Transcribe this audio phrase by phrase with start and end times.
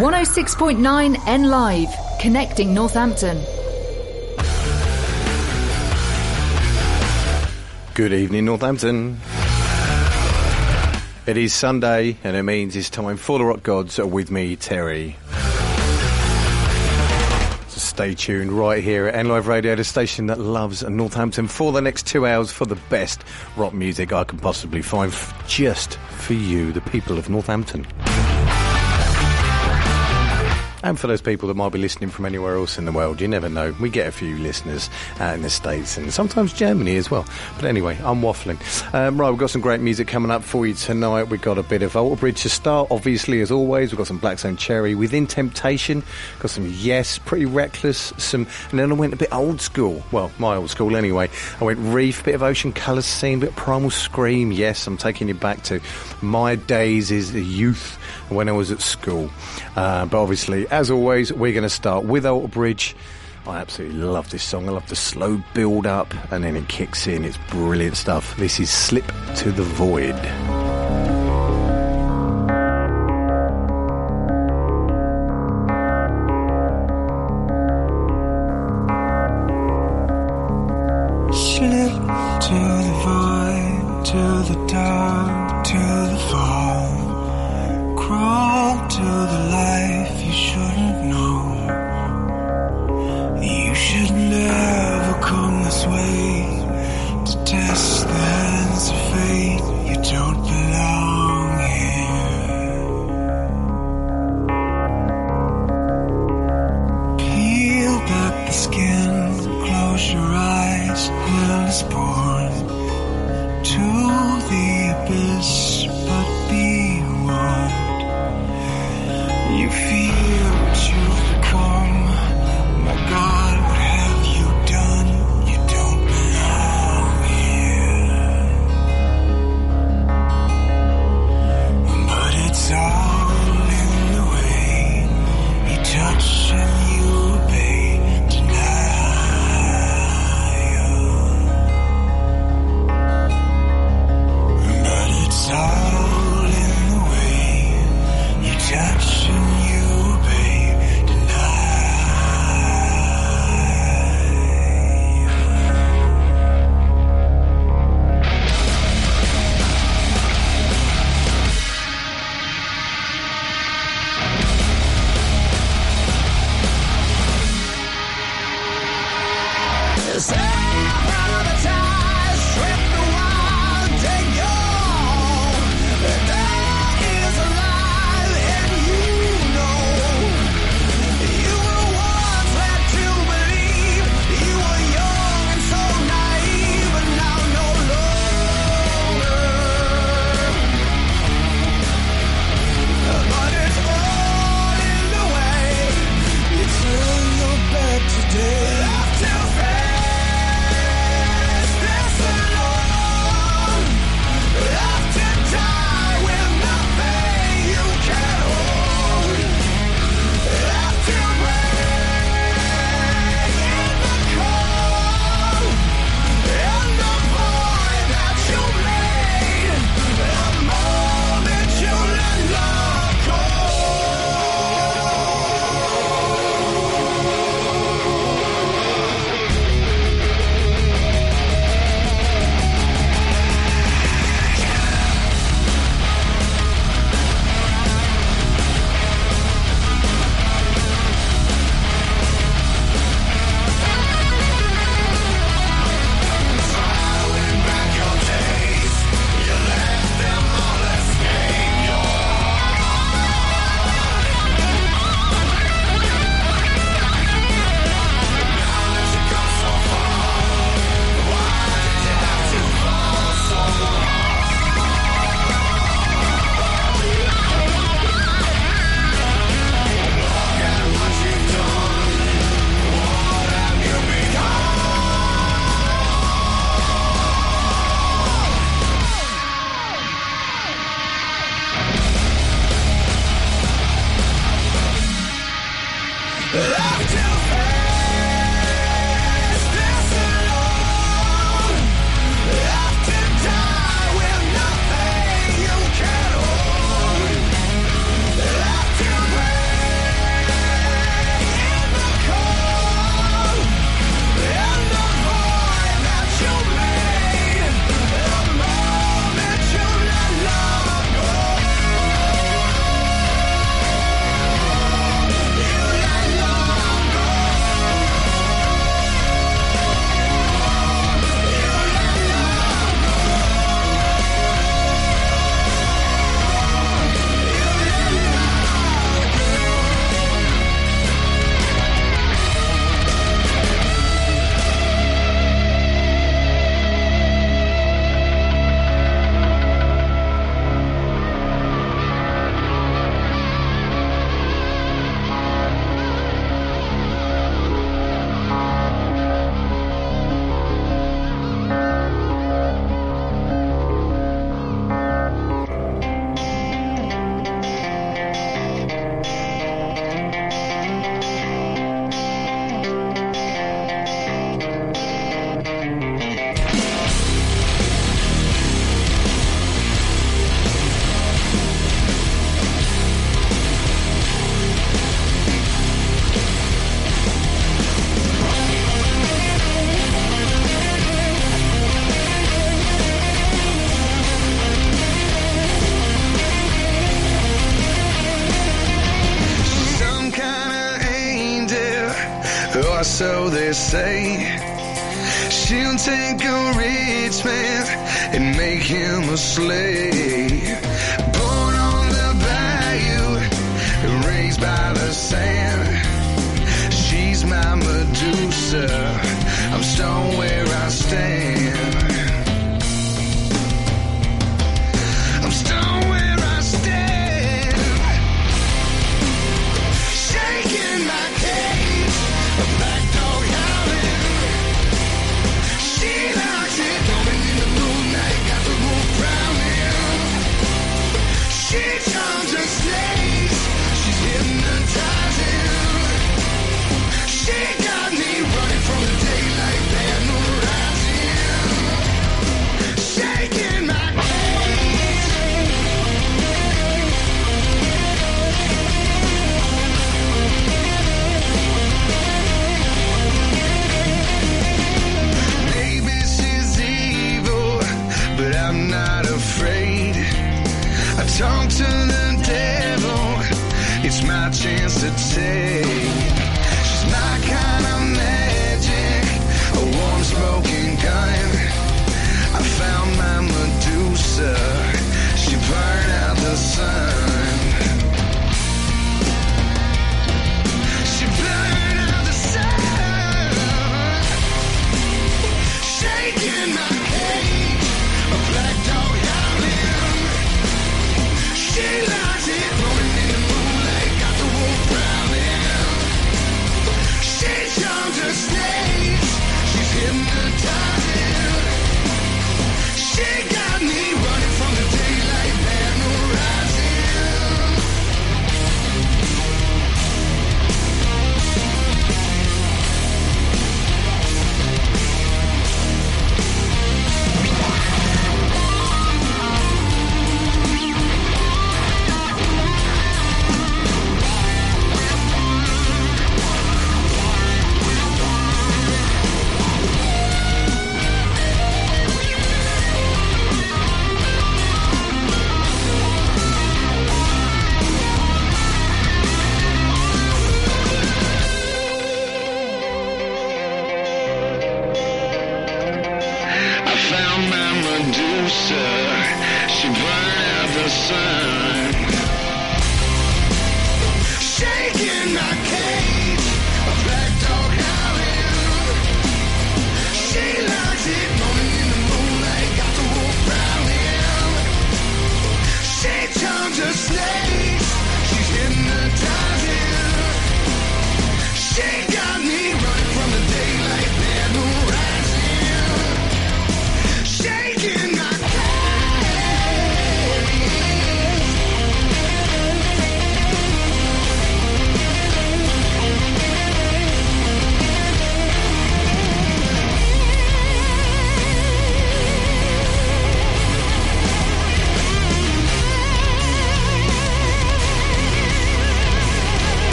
[0.00, 3.36] 106.9 N Live, connecting Northampton.
[7.92, 9.18] Good evening, Northampton.
[11.26, 15.18] It is Sunday, and it means it's time for the Rock Gods with me, Terry.
[17.68, 21.82] So stay tuned right here at NLive Radio, the station that loves Northampton, for the
[21.82, 23.22] next two hours for the best
[23.54, 25.12] rock music I can possibly find
[25.46, 27.86] just for you, the people of Northampton.
[30.82, 33.28] And for those people that might be listening from anywhere else in the world, you
[33.28, 33.74] never know.
[33.80, 34.88] We get a few listeners
[35.18, 37.26] out in the States and sometimes Germany as well.
[37.56, 38.58] But anyway, I'm waffling.
[38.94, 41.24] Um, right, we've got some great music coming up for you tonight.
[41.24, 43.92] We've got a bit of Alter Bridge to start, obviously, as always.
[43.92, 46.02] We've got some Black Stone Cherry, Within Temptation,
[46.38, 50.02] got some Yes, Pretty Reckless, some, and then I went a bit old school.
[50.12, 51.28] Well, my old school anyway.
[51.60, 54.52] I went Reef, bit of Ocean Colour Scene, bit of Primal Scream.
[54.52, 55.80] Yes, I'm taking you back to
[56.22, 57.96] my days as a youth
[58.30, 59.30] when I was at school.
[59.76, 62.96] Uh, but obviously, as always, we're going to start with Alter Bridge.
[63.46, 64.68] I absolutely love this song.
[64.68, 67.24] I love the slow build up and then it kicks in.
[67.24, 68.36] It's brilliant stuff.
[68.36, 70.69] This is Slip to the Void.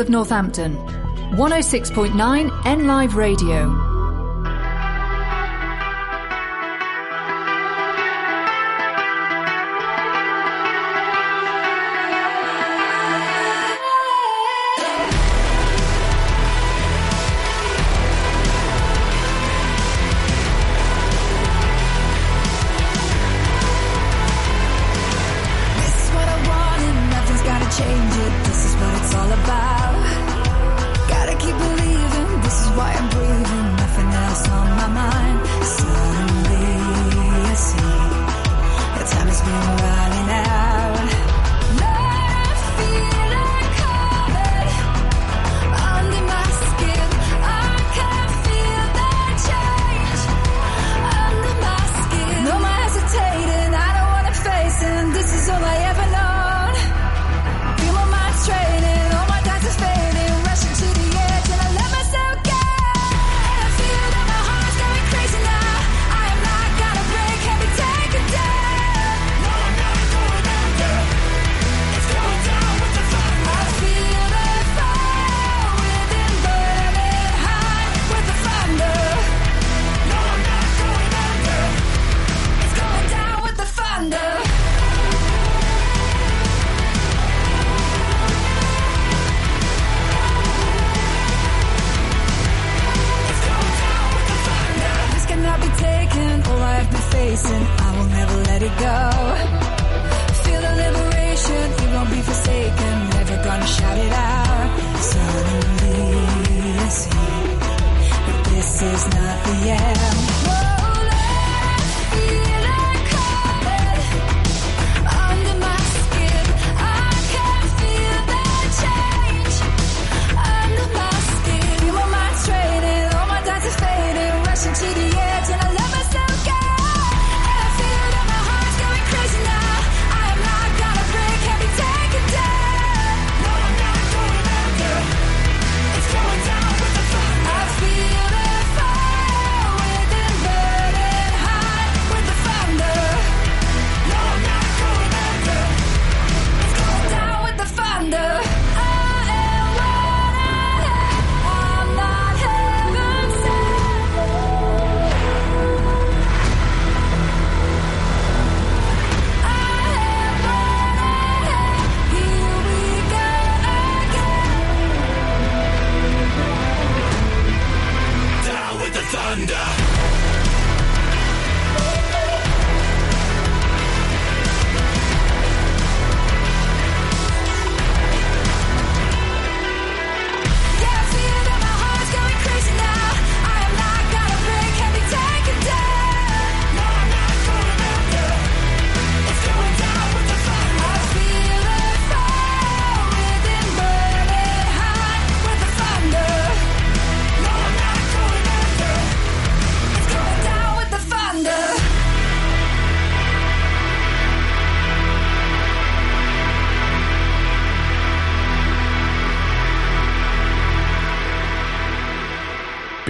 [0.00, 0.76] Of Northampton.
[1.36, 3.89] 106.9 N Live Radio.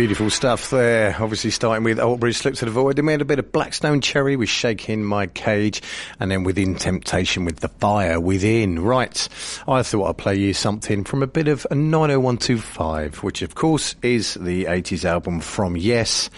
[0.00, 1.14] Beautiful stuff there.
[1.21, 2.97] Obviously, starting with Alter Bridge Slip to the Void.
[2.97, 5.83] Then we had a bit of Blackstone Cherry with Shaking My Cage.
[6.19, 8.83] And then Within Temptation with The Fire Within.
[8.83, 9.28] Right.
[9.69, 14.38] I thought I'd play you something from a bit of 90125, which, of course, is
[14.40, 16.30] the 80s album from Yes.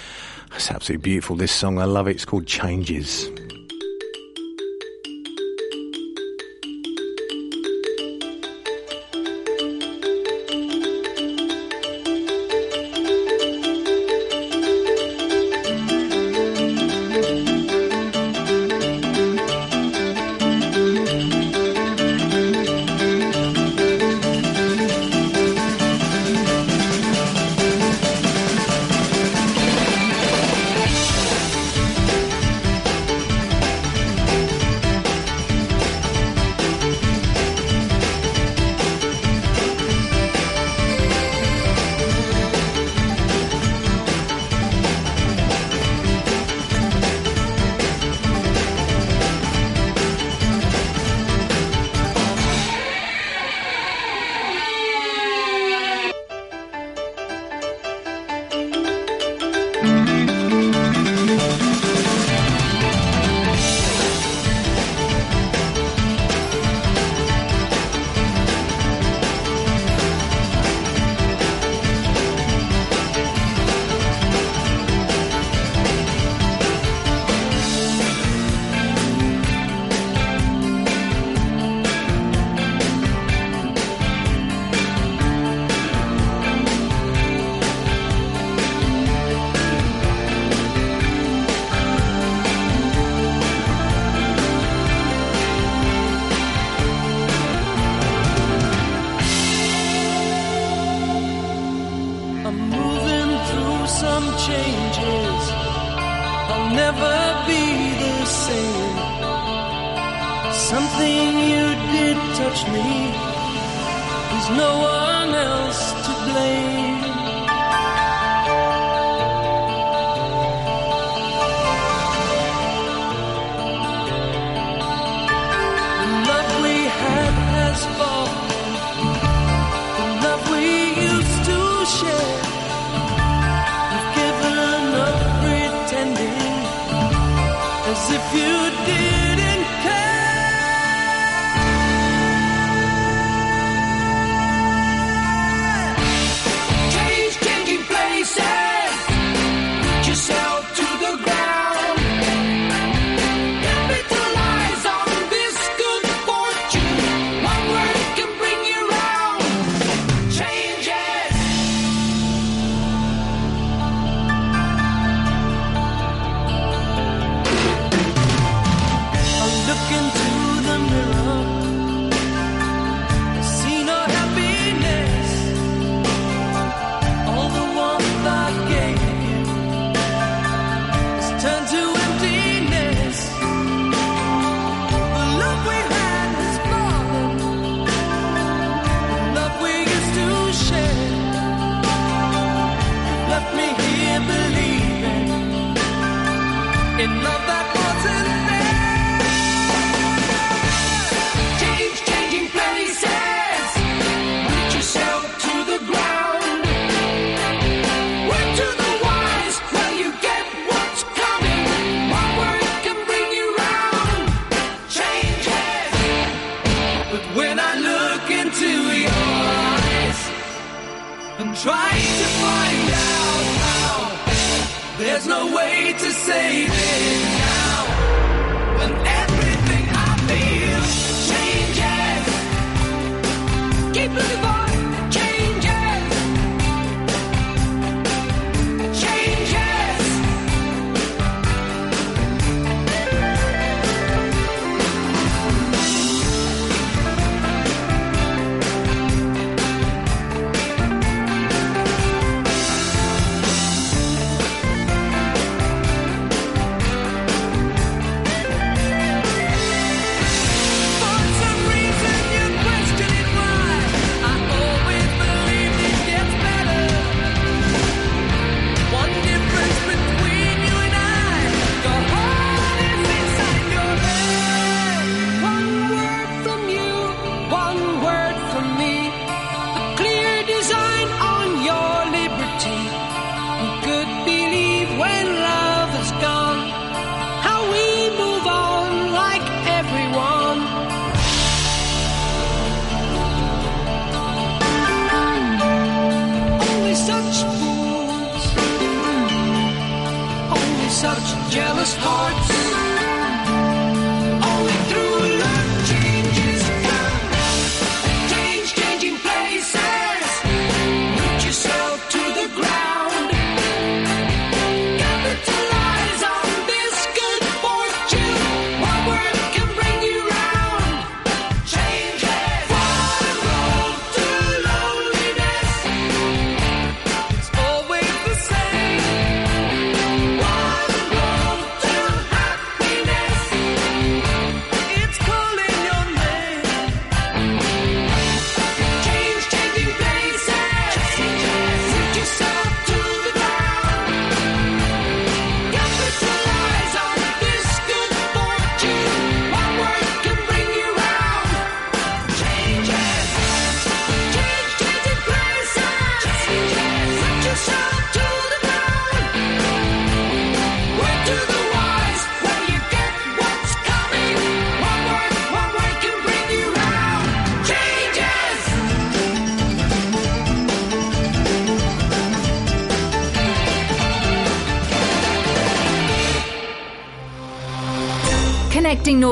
[0.56, 1.78] It's absolutely beautiful, this song.
[1.78, 2.16] I love it.
[2.16, 3.30] It's called Changes.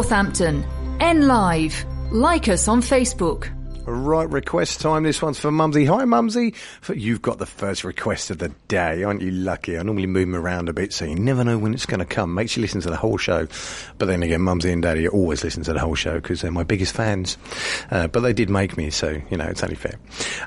[0.00, 0.64] Northampton.
[0.98, 1.84] N Live.
[2.10, 3.59] Like us on Facebook.
[4.10, 5.04] Right, request time.
[5.04, 5.84] This one's for Mumsy.
[5.84, 6.54] Hi, Mumsy.
[6.92, 9.04] You've got the first request of the day.
[9.04, 9.78] Aren't you lucky?
[9.78, 12.04] I normally move them around a bit, so you never know when it's going to
[12.04, 12.34] come.
[12.34, 13.46] Makes you listen to the whole show.
[13.98, 16.64] But then again, Mumsy and Daddy always listen to the whole show because they're my
[16.64, 17.38] biggest fans.
[17.88, 19.94] Uh, but they did make me, so, you know, it's only fair.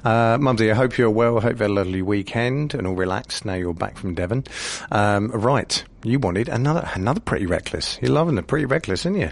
[0.04, 1.38] Uh, Mumsy, I hope you're well.
[1.38, 4.44] I hope you had a lovely weekend and all relaxed now you're back from Devon.
[4.92, 5.82] Um, right.
[6.04, 7.98] You wanted another another Pretty Reckless.
[8.02, 9.30] You're loving the Pretty Reckless, aren't you?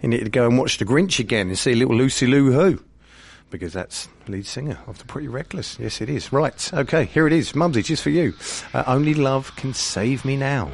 [0.00, 2.82] You need to go and watch The Grinch again and see little Lucy Lou Who
[3.50, 5.78] because that's lead singer of the Pretty Reckless.
[5.78, 6.32] Yes, it is.
[6.32, 6.72] Right.
[6.72, 7.04] Okay.
[7.04, 7.54] Here it is.
[7.54, 8.34] Mumsy, just for you.
[8.74, 10.70] Uh, Only love can save me now.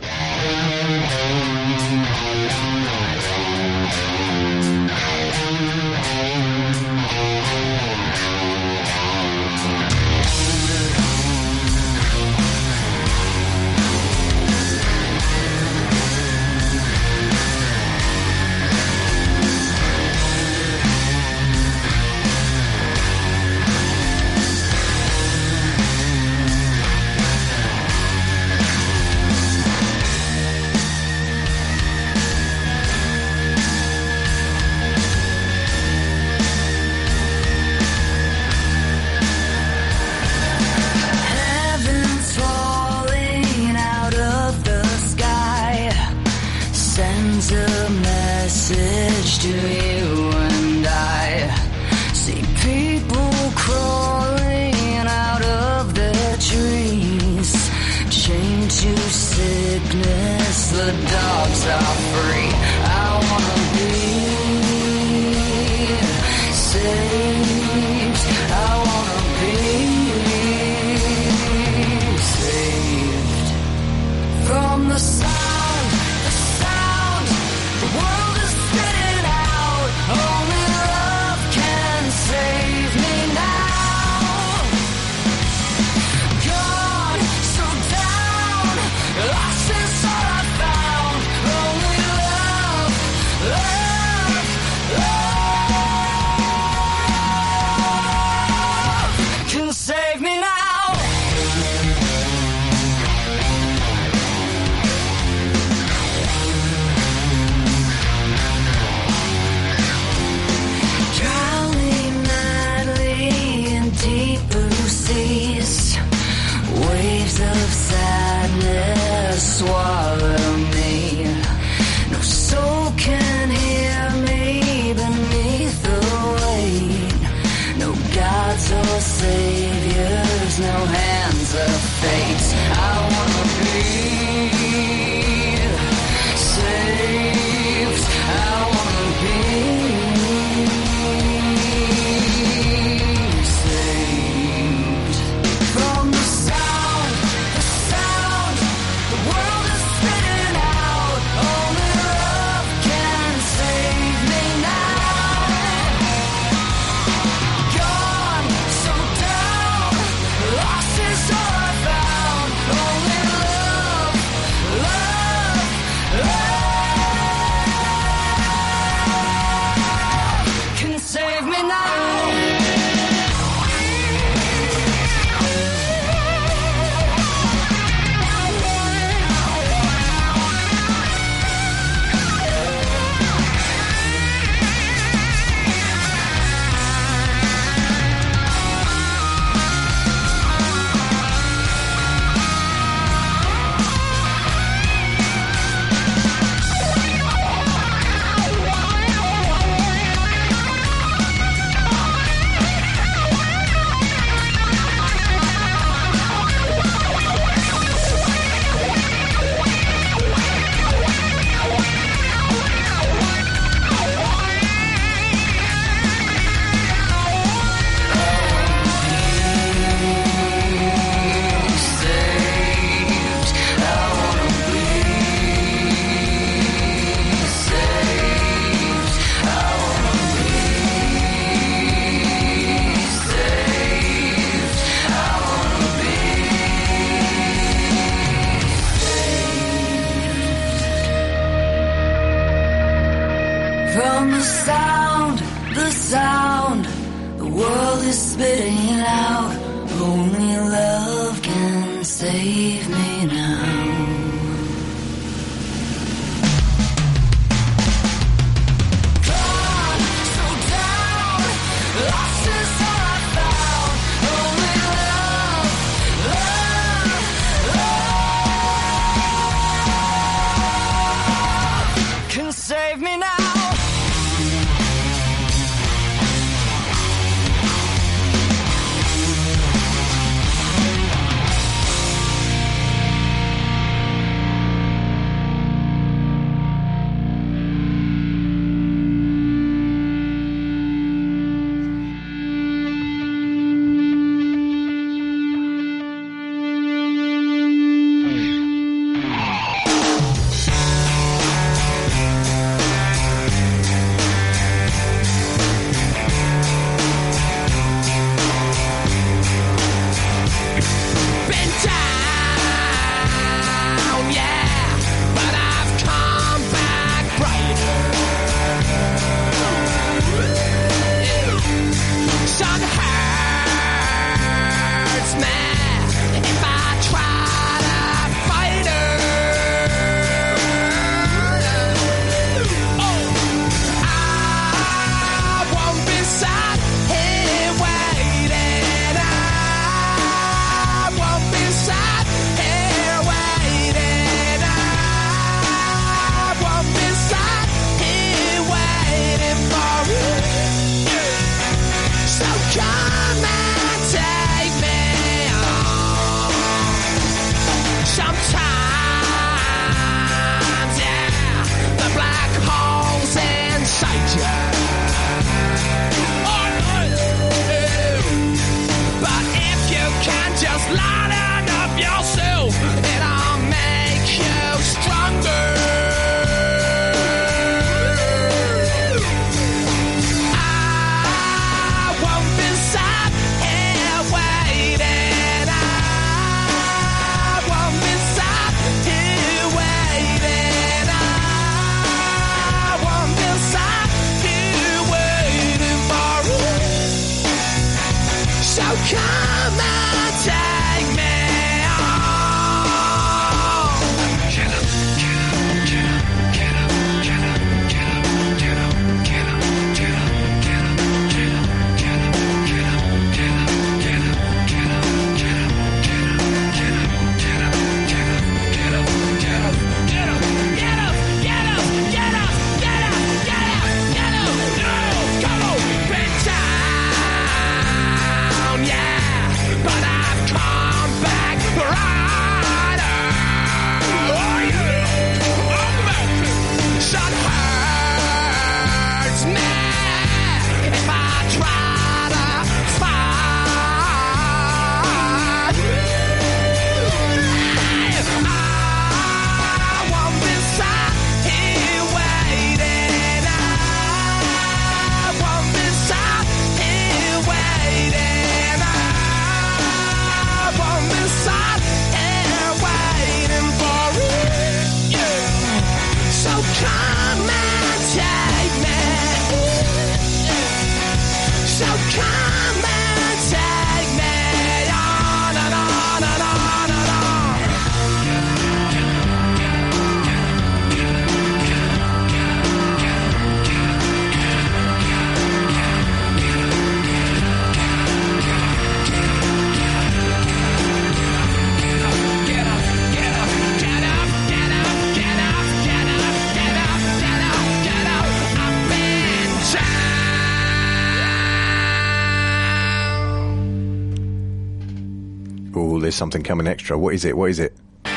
[506.22, 506.96] something coming extra.
[506.96, 507.36] What is it?
[507.36, 507.74] What is it?
[508.04, 508.12] Ah.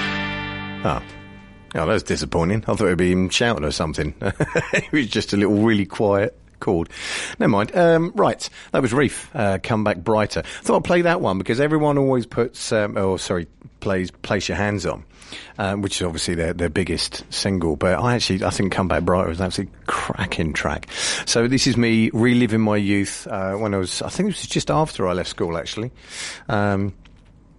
[0.85, 0.99] Oh.
[0.99, 2.59] that's that was disappointing.
[2.67, 4.13] I thought it'd be him shouting or something.
[4.21, 6.89] it was just a little really quiet chord.
[7.39, 7.75] Never mind.
[7.75, 10.43] Um, right, that was Reef, uh, Come Back Brighter.
[10.43, 13.47] thought I'd play that one because everyone always puts, um, oh, sorry,
[13.79, 15.03] plays Place Your Hands On,
[15.57, 17.75] um, which is obviously their, their biggest single.
[17.75, 20.89] But I actually, I think Come Back Brighter is an absolutely cracking track.
[21.25, 24.45] So this is me reliving my youth uh, when I was, I think it was
[24.45, 25.91] just after I left school actually.
[26.47, 26.93] Um,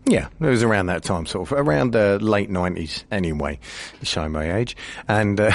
[0.08, 3.04] yeah, it was around that time, sort of around the late nineties.
[3.10, 3.58] Anyway,
[4.02, 4.76] showing my age,
[5.08, 5.50] and uh,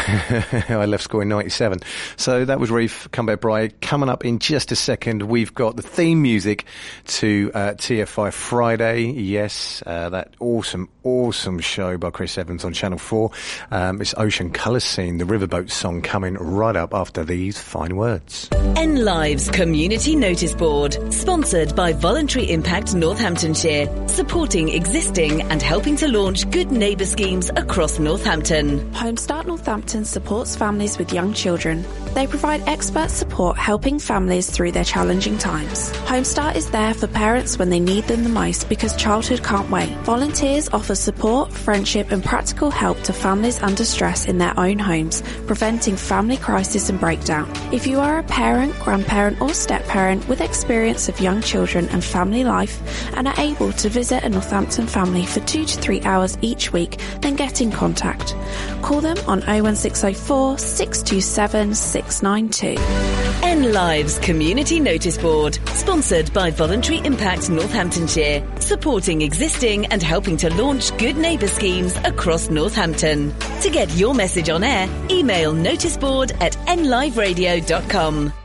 [0.69, 1.79] I left school in '97.
[2.17, 3.73] So that was Reef Come Back Brighter.
[3.81, 6.65] Coming up in just a second, we've got the theme music
[7.05, 9.03] to uh, TFI Friday.
[9.11, 13.31] Yes, uh, that awesome, awesome show by Chris Evans on Channel Four.
[13.71, 18.49] Um, it's Ocean Colour Scene, the Riverboat song, coming right up after these fine words.
[18.75, 26.07] N Lives Community Notice Board, sponsored by Voluntary Impact Northamptonshire, supporting existing and helping to
[26.07, 28.79] launch good neighbour schemes across Northampton.
[28.93, 31.85] Homestart Northampton supports families with young children.
[32.13, 35.91] They provide expert support helping families through their challenging times.
[36.05, 39.89] Homestart is there for parents when they need them the most because childhood can't wait.
[39.99, 45.21] Volunteers offer support, friendship and practical help to families under stress in their own homes,
[45.47, 47.51] preventing family crisis and breakdown.
[47.73, 52.43] If you are a parent, grandparent or step-parent with experience of young children and family
[52.43, 52.81] life
[53.15, 56.99] and are able to visit a Northampton family for two to three hours each week,
[57.21, 58.35] then get in contact.
[58.81, 63.50] Call them on 01604 627 692.
[63.51, 70.49] N Lives Community Notice Board, sponsored by Voluntary Impact Northamptonshire, supporting existing and helping to
[70.55, 73.33] launch good neighbour schemes across Northampton.
[73.59, 78.40] To get your message on air, email noticeboard at nliveradio.com.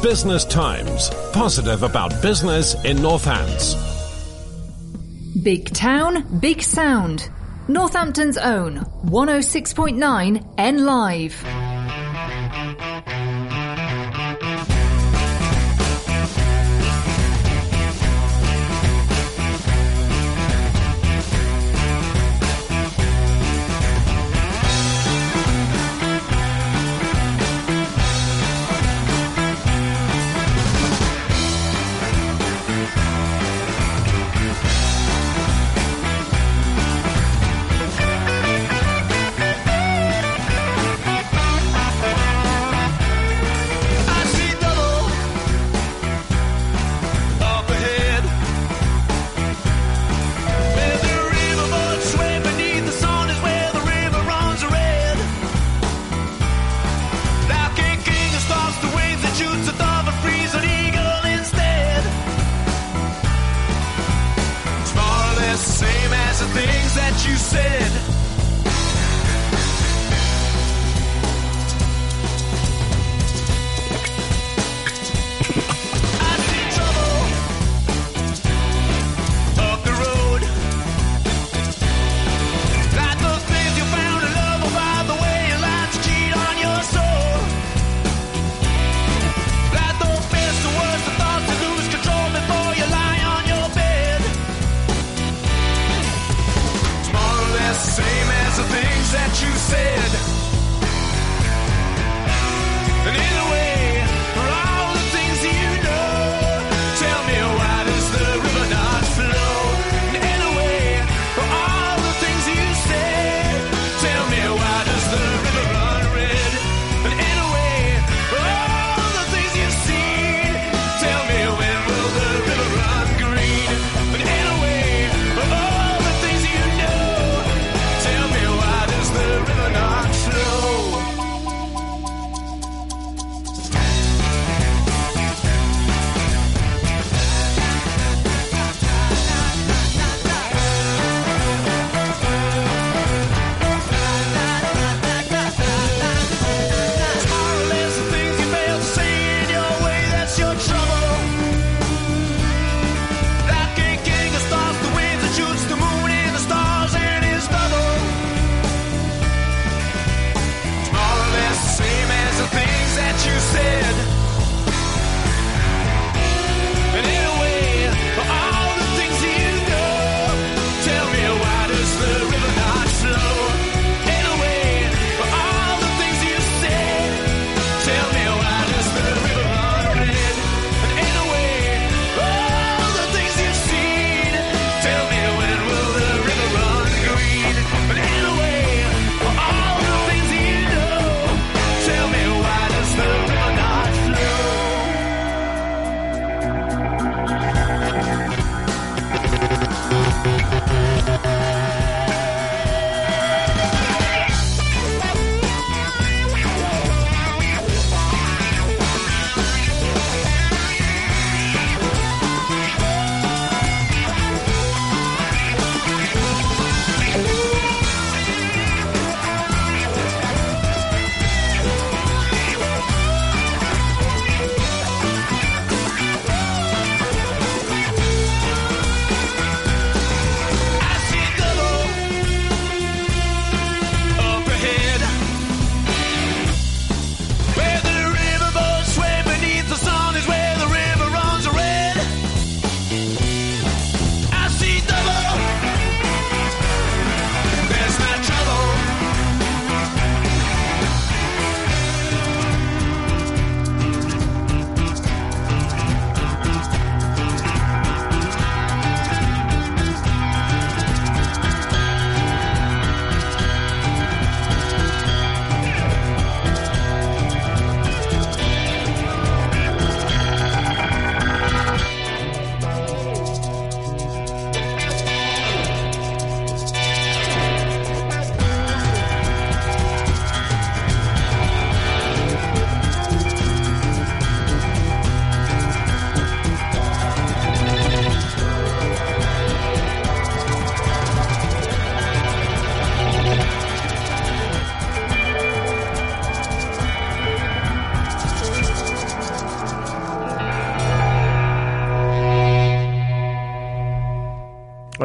[0.00, 1.10] Business Times.
[1.32, 3.74] Positive about business in Northants.
[5.42, 7.28] Big town, big sound.
[7.66, 11.71] Northampton's own 106.9 N Live.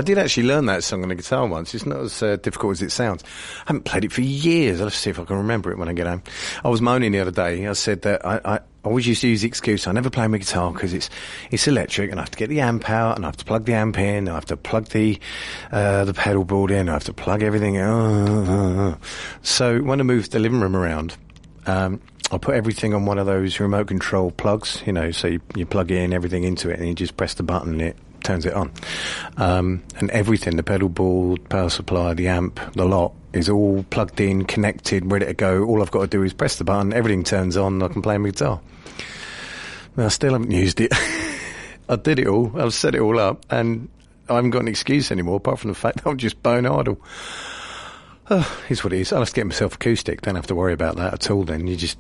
[0.08, 1.76] Did actually learn that song on the guitar once.
[1.76, 3.24] It's not as uh, difficult as it sounds.
[3.24, 4.80] I haven't played it for years.
[4.80, 6.24] I'll see if I can remember it when I get home.
[6.64, 7.68] I was moaning the other day.
[7.68, 10.38] I said that I, I always used to use the excuse I never play my
[10.38, 11.10] guitar because it's
[11.52, 13.66] it's electric and I have to get the amp out and I have to plug
[13.66, 14.16] the amp in.
[14.16, 15.20] and I have to plug the
[15.74, 16.88] uh, the pedal board in.
[16.88, 17.76] I have to plug everything.
[17.76, 18.98] in.
[19.42, 21.18] So when I moved the living room around.
[21.66, 22.00] Um,
[22.32, 25.66] I put everything on one of those remote control plugs, you know, so you, you
[25.66, 27.98] plug in everything into it and you just press the button and it
[28.28, 28.72] turns it on.
[29.38, 34.20] Um, and everything, the pedal board, power supply, the amp, the lot, is all plugged
[34.20, 35.64] in, connected, ready to go.
[35.64, 38.18] All I've got to do is press the button, everything turns on, I can play
[38.18, 38.60] my guitar.
[39.96, 40.94] Now, I still haven't used it.
[41.90, 43.88] I did it all, I've set it all up, and
[44.30, 47.02] I haven't got an excuse anymore, apart from the fact that I'm just bone idle.
[48.30, 49.14] Oh, here's what it is.
[49.14, 50.22] I'll have to get myself acoustic.
[50.22, 51.66] Don't have to worry about that at all then.
[51.66, 51.98] You just,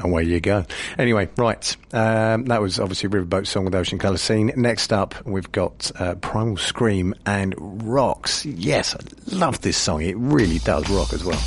[0.00, 0.64] away you go.
[0.98, 1.76] Anyway, right.
[1.92, 4.52] Um, that was obviously Riverboat Song with Ocean Colour Scene.
[4.56, 8.44] Next up, we've got uh, Primal Scream and Rocks.
[8.44, 9.00] Yes, I
[9.34, 10.02] love this song.
[10.02, 11.40] It really does rock as well.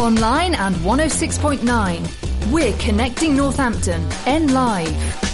[0.00, 2.50] Online and 106.9.
[2.50, 4.02] We're connecting Northampton.
[4.24, 5.29] N Live.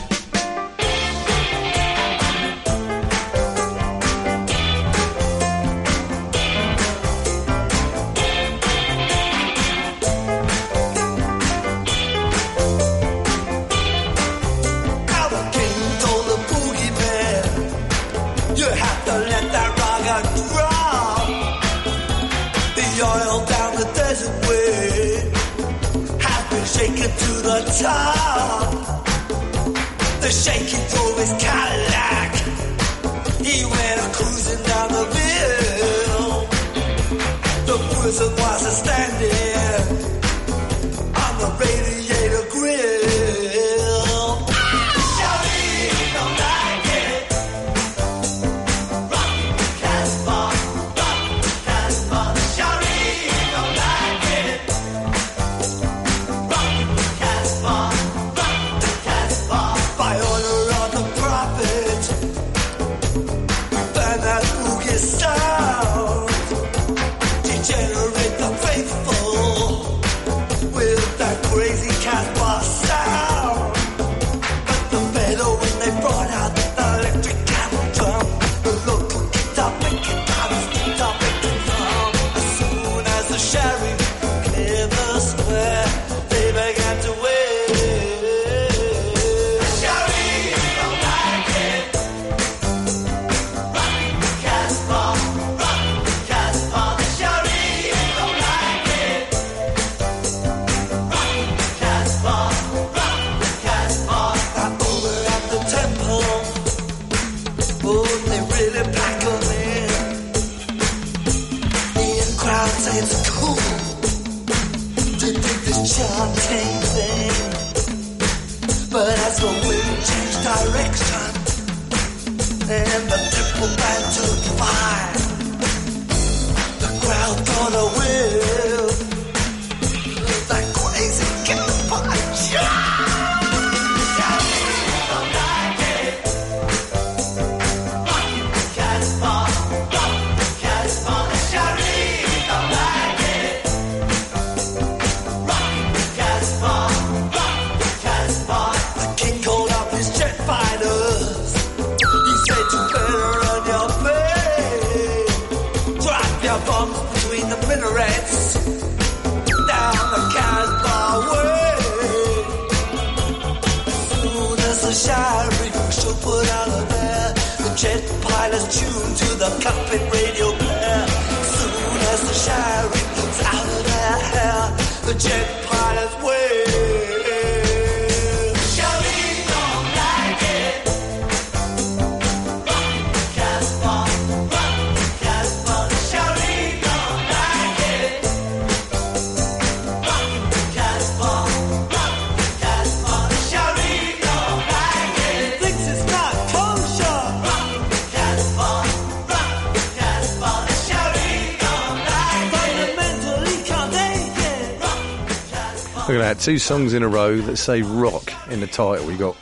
[206.34, 209.10] Two songs in a row that say rock in the title.
[209.10, 209.36] You got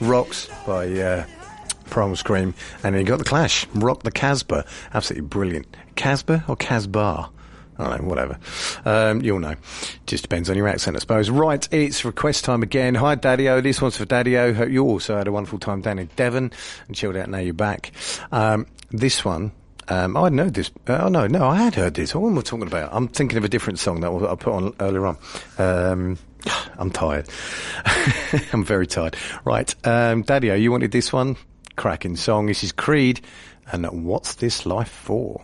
[0.00, 1.24] Rocks by uh,
[1.86, 4.64] Primal Scream, and then you got The Clash, Rock the Casbah.
[4.94, 5.76] Absolutely brilliant.
[5.96, 7.30] Casbah or Casbah?
[7.78, 8.38] I don't know, whatever.
[8.84, 9.54] Um, you'll know.
[10.06, 11.30] Just depends on your accent, I suppose.
[11.30, 12.94] Right, it's request time again.
[12.94, 13.60] Hi, Daddy-O.
[13.60, 14.54] This one's for Daddy-O.
[14.54, 16.52] Hope you also had a wonderful time down in Devon
[16.86, 17.28] and chilled out.
[17.28, 17.92] Now you're back.
[18.32, 19.52] Um, this one
[19.90, 20.70] um, I know this.
[20.86, 22.14] Uh, oh no, no, I had heard this.
[22.14, 22.90] What am I talking about?
[22.92, 26.18] I'm thinking of a different song that I put on earlier on.
[26.78, 27.28] I'm tired.
[28.52, 29.16] I'm very tired.
[29.44, 31.36] Right, um, Daddy-O, you wanted this one?
[31.76, 32.46] Cracking song.
[32.46, 33.20] This is Creed,
[33.70, 35.40] and what's this life for?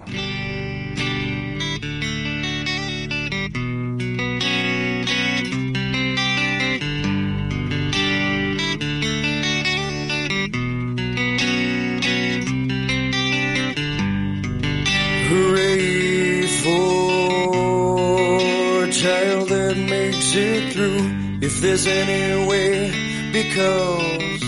[21.67, 22.93] If there's any way,
[23.33, 24.41] because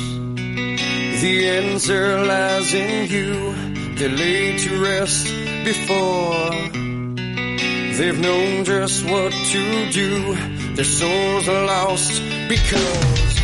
[1.23, 3.55] the answer lies in you.
[3.97, 5.27] They're laid to rest
[5.65, 6.51] before
[7.97, 10.37] they've known just what to do.
[10.75, 13.35] Their souls are lost because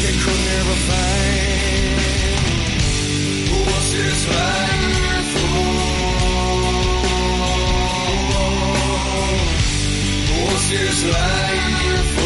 [0.00, 2.00] they could never find
[3.66, 5.68] what's this life for.
[10.46, 12.25] What's this life for?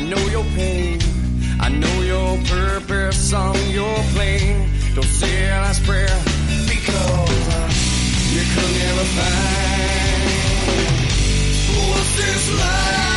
[0.00, 0.98] I know your pain.
[1.60, 4.66] I know your purpose on your plane.
[4.94, 6.16] Don't say a last prayer
[6.66, 7.76] because
[8.32, 10.22] you could never find
[11.90, 13.09] what's this life.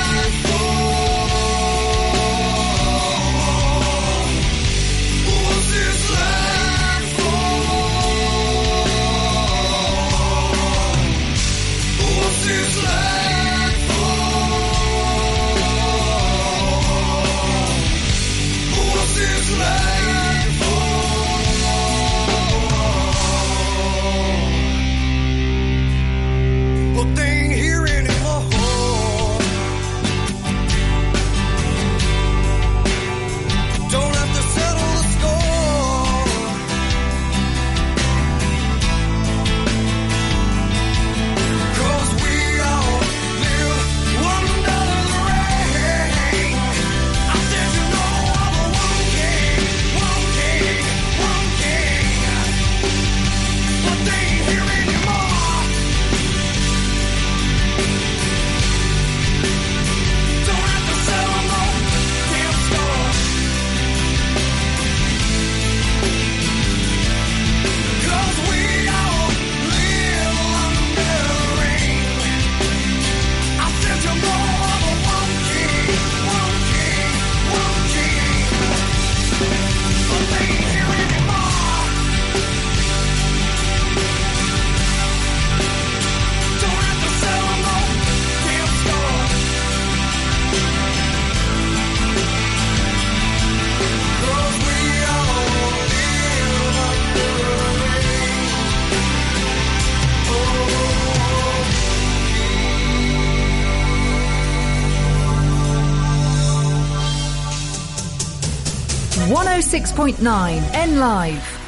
[109.74, 111.63] Six point nine N Live.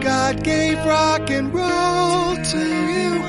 [0.00, 3.22] God gave rock and roll to you.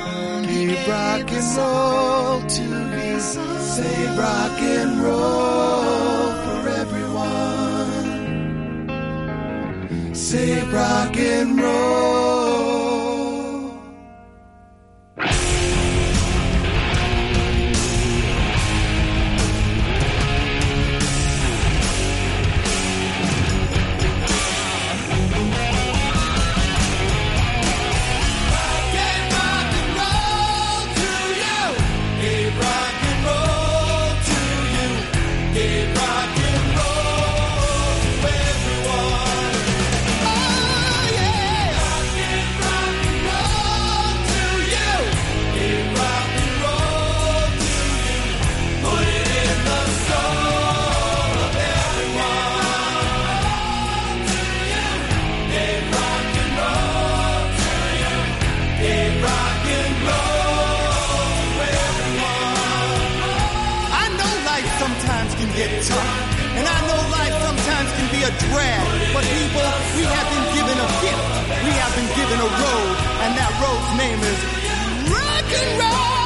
[0.48, 2.62] He gave rock and roll to
[2.92, 3.20] me.
[3.20, 8.06] Say rock and roll for everyone.
[10.14, 12.35] Say rock and roll.
[68.56, 71.28] But people, we have been given a gift.
[71.64, 74.38] We have been given a road, and that road's name is
[75.12, 76.16] rock and roll.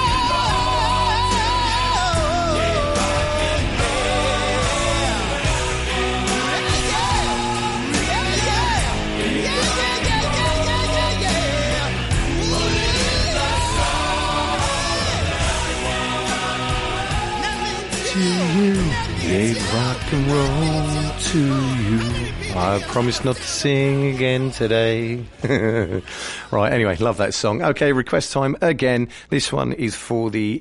[19.22, 21.79] Gave rock and roll to you.
[22.56, 25.24] I promise not to sing again today.
[26.50, 27.62] right, anyway, love that song.
[27.62, 29.08] Okay, request time again.
[29.28, 30.56] This one is for the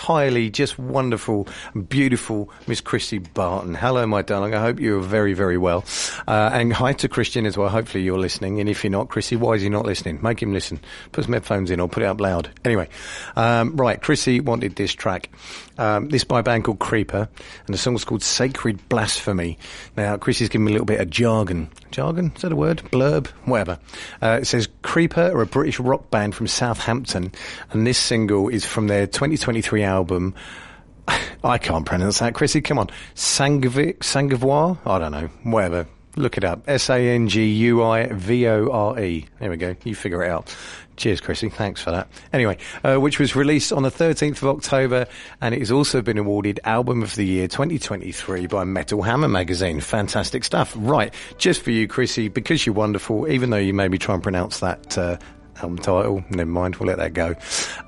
[0.00, 1.46] entirely just wonderful,
[1.88, 3.74] beautiful Miss Christy Barton.
[3.74, 4.54] Hello, my darling.
[4.54, 5.84] I hope you're very, very well.
[6.26, 7.68] Uh, and hi to Christian as well.
[7.68, 8.60] Hopefully you're listening.
[8.60, 10.18] And if you're not, Chrissy, why is he not listening?
[10.22, 10.80] Make him listen.
[11.12, 12.48] Put some headphones in or put it up loud.
[12.64, 12.88] Anyway,
[13.36, 15.28] um, right, Chrissy wanted this track.
[15.76, 17.26] Um, this by a band called Creeper,
[17.66, 19.58] and the song's called Sacred Blasphemy.
[19.96, 21.70] Now, Chrissy's given me a little bit of jargon.
[21.90, 22.32] Jargon?
[22.36, 22.82] Is that a word?
[22.90, 23.28] Blurb?
[23.46, 23.78] Whatever.
[24.20, 27.32] Uh, it says Creeper are a British rock band from Southampton,
[27.70, 29.89] and this single is from their 2023 album.
[31.44, 32.60] I can't pronounce that, Chrissy.
[32.60, 32.88] Come on.
[33.14, 34.78] Sangavi- Sangavoir?
[34.86, 35.28] I don't know.
[35.42, 35.86] Whatever.
[36.16, 36.68] Look it up.
[36.68, 39.26] S A N G U I V O R E.
[39.38, 39.76] There we go.
[39.84, 40.54] You figure it out.
[40.96, 41.48] Cheers, Chrissy.
[41.48, 42.08] Thanks for that.
[42.32, 45.06] Anyway, uh, which was released on the 13th of October,
[45.40, 49.80] and it has also been awarded Album of the Year 2023 by Metal Hammer magazine.
[49.80, 50.74] Fantastic stuff.
[50.76, 54.60] Right, just for you, Chrissy, because you're wonderful, even though you maybe try and pronounce
[54.60, 55.16] that uh,
[55.60, 57.34] album title, never mind, we'll let that go.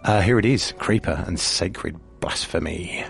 [0.04, 3.04] Uh, here it is Creeper and Sacred Blasphemy.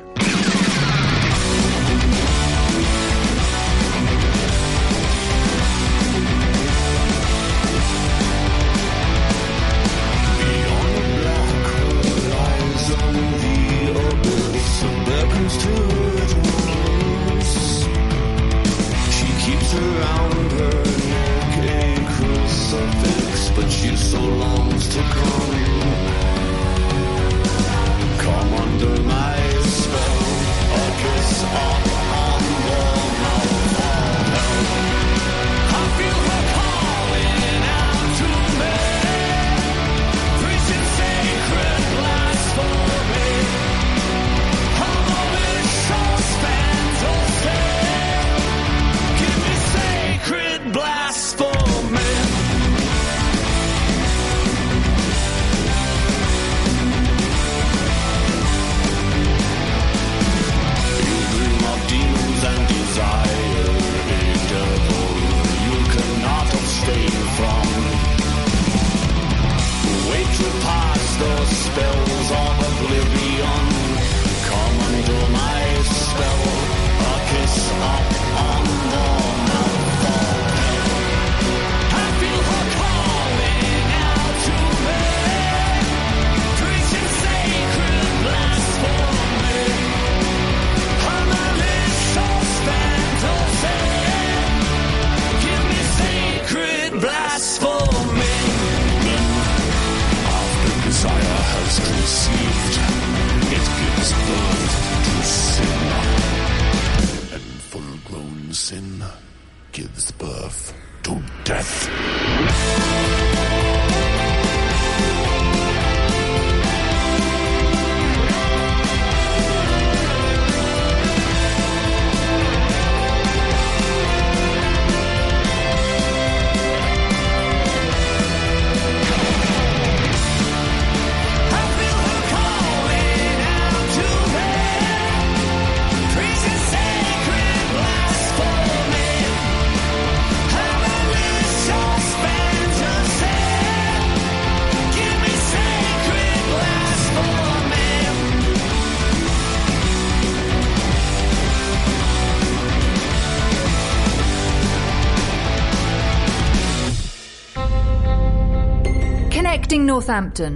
[159.92, 160.54] Northampton.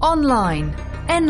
[0.00, 0.74] Online.
[1.06, 1.28] N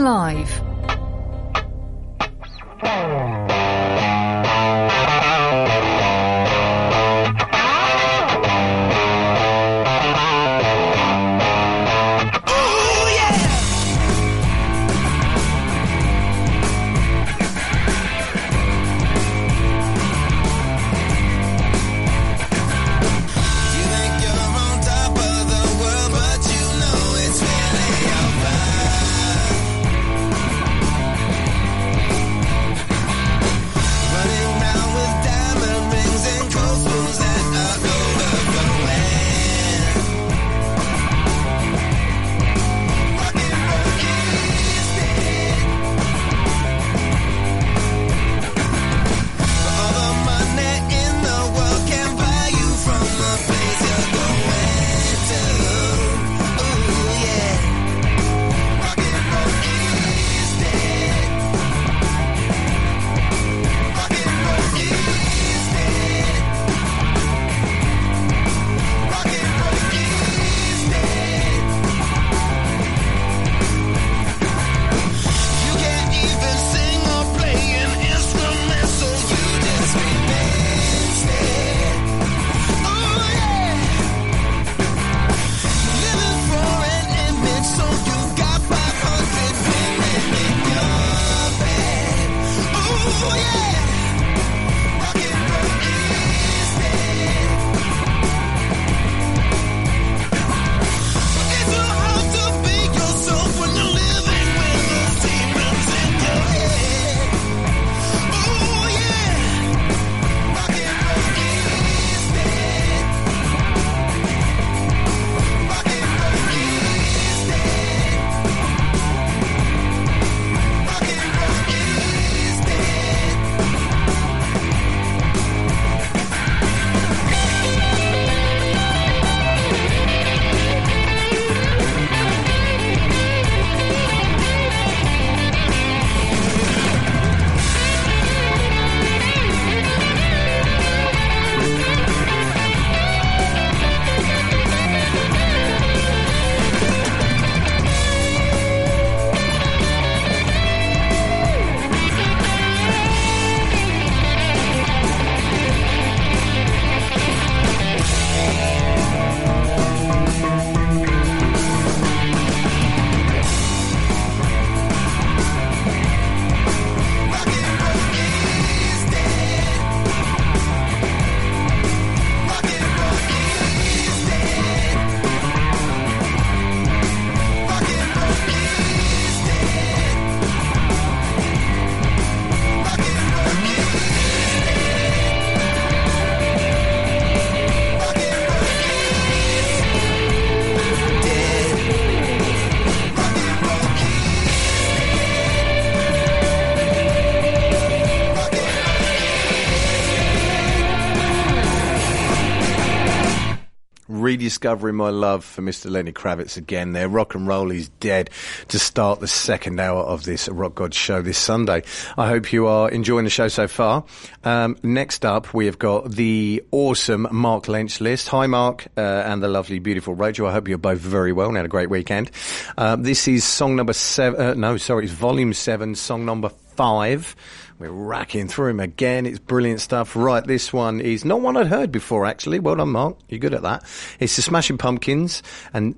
[204.64, 205.90] rediscovering my love for Mr.
[205.90, 207.06] Lenny Kravitz again there.
[207.06, 208.30] Rock and roll is dead
[208.68, 211.82] to start the second hour of this Rock God show this Sunday.
[212.16, 214.04] I hope you are enjoying the show so far.
[214.42, 218.28] Um, next up, we have got the awesome Mark Lynch list.
[218.28, 220.46] Hi, Mark, uh, and the lovely, beautiful Rachel.
[220.46, 222.30] I hope you're both very well and had a great weekend.
[222.78, 224.40] Um, this is song number seven.
[224.40, 227.36] Uh, no, sorry, it's volume seven, song number five.
[227.78, 229.26] We're racking through them again.
[229.26, 230.14] It's brilliant stuff.
[230.14, 232.60] Right, this one is not one I'd heard before, actually.
[232.60, 233.16] Well done, Mark.
[233.28, 233.84] You're good at that.
[234.20, 235.96] It's the Smashing Pumpkins and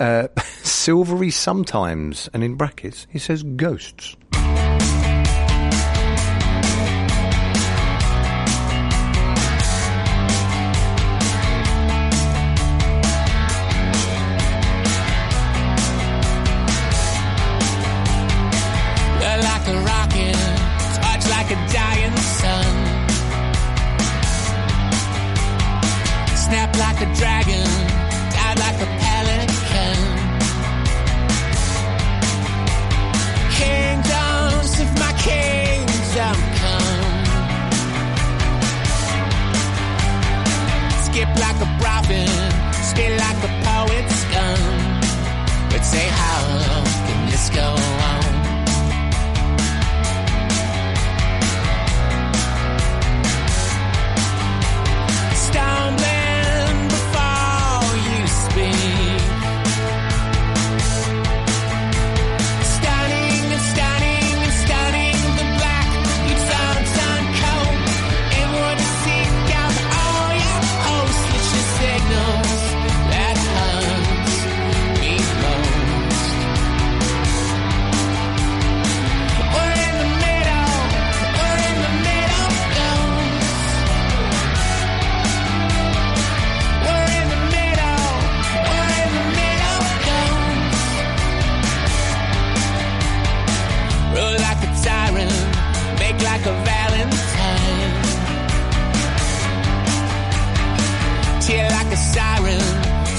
[0.00, 0.28] uh,
[0.62, 2.28] Silvery Sometimes.
[2.34, 4.16] And in brackets, he says Ghosts.
[45.94, 47.83] Say, how can this go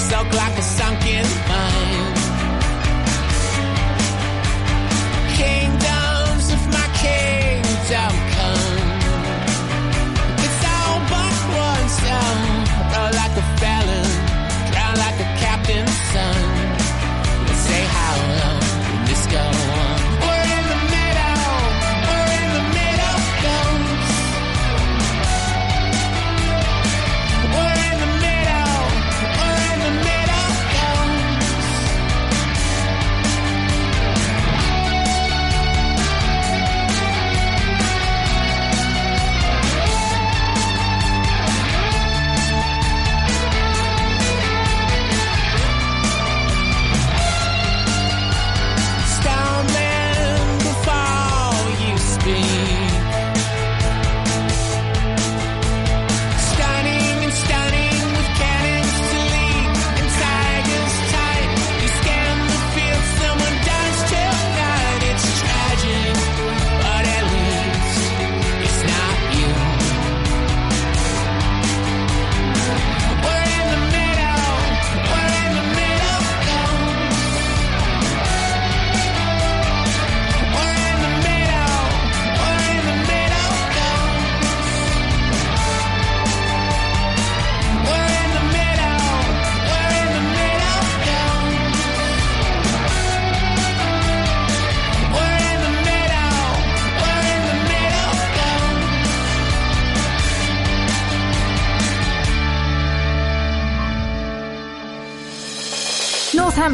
[0.09, 1.34] soak like a sunken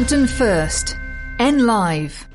[0.02, 0.96] Northampton first.
[1.38, 2.26] N Live.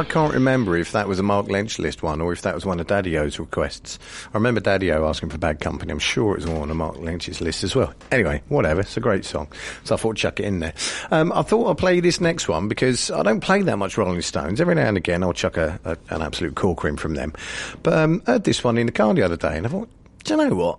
[0.00, 2.64] I can't remember if that was a Mark Lynch list one or if that was
[2.64, 3.98] one of Daddy O's requests.
[4.32, 5.92] I remember Daddy O asking for Bad Company.
[5.92, 7.92] I'm sure it was one of Mark Lynch's list as well.
[8.10, 8.80] Anyway, whatever.
[8.80, 9.48] It's a great song.
[9.84, 10.72] So I thought I'd chuck it in there.
[11.10, 14.22] Um, I thought I'd play this next one because I don't play that much Rolling
[14.22, 14.58] Stones.
[14.58, 17.34] Every now and again, I'll chuck a, a, an absolute corker in from them.
[17.82, 19.90] But um, I heard this one in the car the other day and I thought,
[20.24, 20.78] do you know what?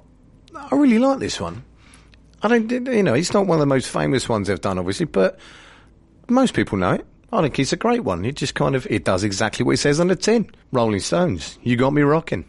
[0.71, 1.63] I really like this one.
[2.41, 5.05] I don't, you know, it's not one of the most famous ones they've done, obviously,
[5.05, 5.37] but
[6.27, 7.05] most people know it.
[7.33, 8.25] I think he's a great one.
[8.25, 10.49] It just kind of it does exactly what it says on the tin.
[10.71, 12.45] Rolling Stones, you got me rocking.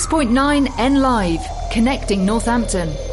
[0.00, 3.09] 6.9 N Live, connecting Northampton.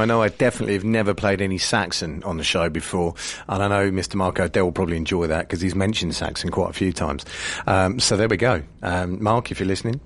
[0.00, 3.14] I know I definitely have never played any Saxon on the show before,
[3.48, 4.14] and I know Mr.
[4.16, 7.24] Mark O'Dell will probably enjoy that because he's mentioned Saxon quite a few times.
[7.66, 8.62] Um, so there we go.
[8.82, 10.00] Um, Mark, if you're listening,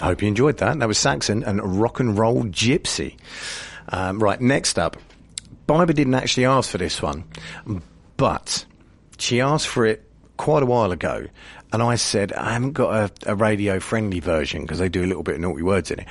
[0.00, 0.78] I hope you enjoyed that.
[0.78, 3.16] That was Saxon and Rock and Roll Gypsy.
[3.88, 4.96] Um, right, next up,
[5.66, 7.24] Biber didn't actually ask for this one,
[8.16, 8.64] but
[9.18, 10.04] she asked for it
[10.36, 11.26] quite a while ago,
[11.72, 15.06] and I said I haven't got a, a radio friendly version because they do a
[15.06, 16.08] little bit of naughty words in it.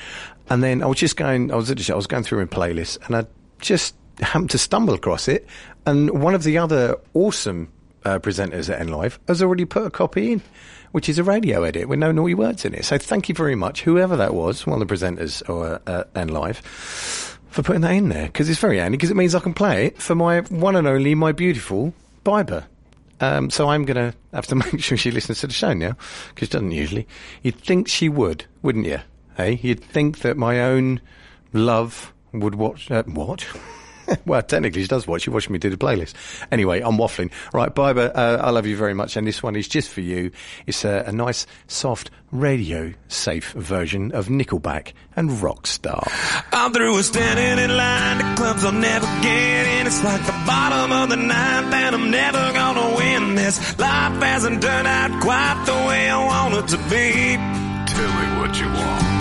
[0.49, 2.39] And then I was just going, I was at the show, I was going through
[2.39, 3.25] my playlist, and I
[3.59, 5.45] just happened to stumble across it,
[5.85, 7.71] and one of the other awesome
[8.05, 10.41] uh, presenters at N Live has already put a copy in.
[10.91, 12.83] Which is a radio edit with no naughty words in it.
[12.83, 16.29] So thank you very much, whoever that was, one of the presenters or uh, N
[16.29, 16.57] Live,
[17.49, 19.85] for putting that in there because it's very handy because it means I can play
[19.85, 21.93] it for my one and only, my beautiful
[22.25, 22.65] Biber.
[23.21, 25.95] Um, so I'm going to have to make sure she listens to the show now
[26.29, 27.07] because she doesn't usually.
[27.43, 28.99] You'd think she would, wouldn't you?
[29.39, 30.99] Hey, you'd think that my own
[31.53, 32.91] love would watch.
[32.91, 33.47] Uh, what?
[34.25, 35.21] well, technically, she does watch.
[35.21, 36.13] She watched me do the playlist.
[36.51, 37.31] Anyway, I'm waffling.
[37.53, 40.31] Right, Biber, uh, I love you very much, and this one is just for you.
[40.67, 46.05] It's a, a nice, soft, radio-safe version of Nickelback and Rockstar.
[46.51, 49.87] I'm through with standing in line to clubs I'll never get in.
[49.87, 53.57] It's like the bottom of the ninth, and I'm never gonna win this.
[53.79, 57.37] Life hasn't turned out quite the way I want it to be.
[57.95, 59.18] Tell me what you want.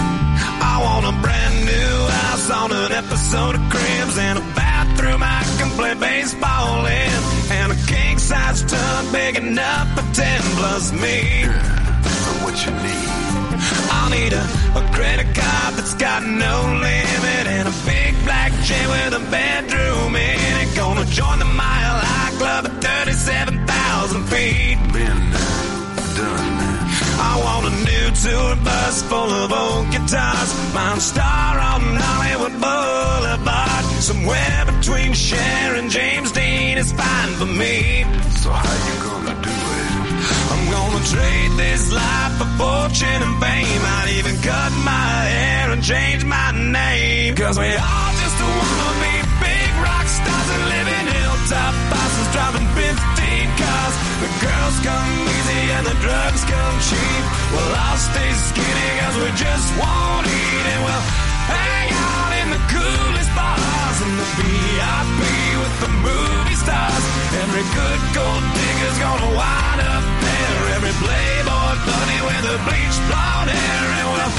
[0.79, 5.43] I want a brand new house on an episode of Cribs and a bathroom I
[5.59, 7.19] can play baseball in,
[7.51, 11.51] and a king size tub big enough for ten plus me.
[12.47, 13.11] what you need?
[13.91, 14.45] I'll need a,
[14.79, 20.15] a credit card that's got no limit and a big black jet with a bedroom
[20.15, 20.77] in it.
[20.77, 24.79] Gonna join the Mile High Club at 37,000 feet.
[24.95, 25.18] I
[27.45, 30.51] want a new tour bus full of old guitars.
[30.75, 33.85] Mine star on Hollywood Boulevard.
[34.01, 38.05] Somewhere between Cher and James Dean is fine for me.
[38.43, 40.09] So how you gonna do it?
[40.53, 43.83] I'm gonna trade this life for fortune and fame.
[43.99, 47.35] I'd even cut my hair and change my name.
[47.37, 52.67] Cause we all just wanna be big rock stars and live in hilltop bosses driving
[52.75, 53.18] 15
[53.89, 53.97] cars.
[54.21, 57.25] The girls come easy and the drugs come cheap.
[57.53, 61.05] Well, I'll stay skinny cause we just won't eat and we'll
[61.49, 65.21] hang out in the coolest bars in the VIP
[65.63, 67.05] with the movie stars.
[67.43, 70.61] Every good gold digger's gonna wind up there.
[70.77, 73.87] Every playboy bunny with a bleached blonde hair.
[73.99, 74.33] And well,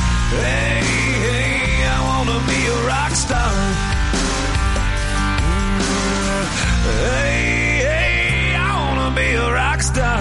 [0.43, 0.83] hey,
[1.25, 3.53] hey, I wanna be a rock star.
[5.79, 6.43] Mm-hmm.
[6.89, 7.68] Hey, hey,
[9.09, 10.19] wanna be a rock star.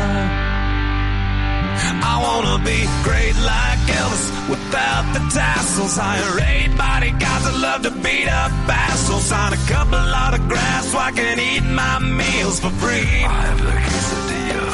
[2.10, 5.96] I wanna be great like Elvis without the tassels.
[5.96, 9.24] Hire eight bodyguards that love to beat up assholes.
[9.24, 13.24] Sign a couple autographs so I can eat my meals for free.
[13.24, 14.68] I have the quesadilla.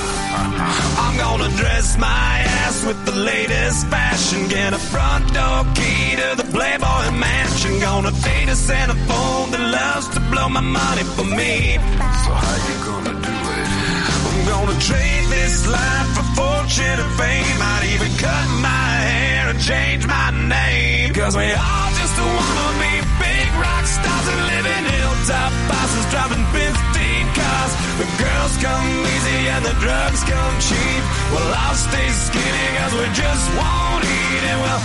[1.04, 4.48] I'm gonna dress my ass with the latest fashion.
[4.48, 7.80] Get a front door key to the Playboy mansion.
[7.80, 11.78] Gonna date a Santa phone that loves to blow my money for me.
[12.22, 13.33] So how you gonna do
[14.54, 17.58] gonna trade this life for fortune and fame.
[17.58, 21.10] I'd even cut my hair and change my name.
[21.10, 26.44] Cause we all just wanna be big rock stars and live in hilltop bosses driving
[26.54, 26.70] 15
[27.34, 27.72] cars.
[27.98, 31.02] The girls come easy and the drugs come cheap.
[31.34, 34.84] Well, I'll stay skinny cause we just won't eat and we'll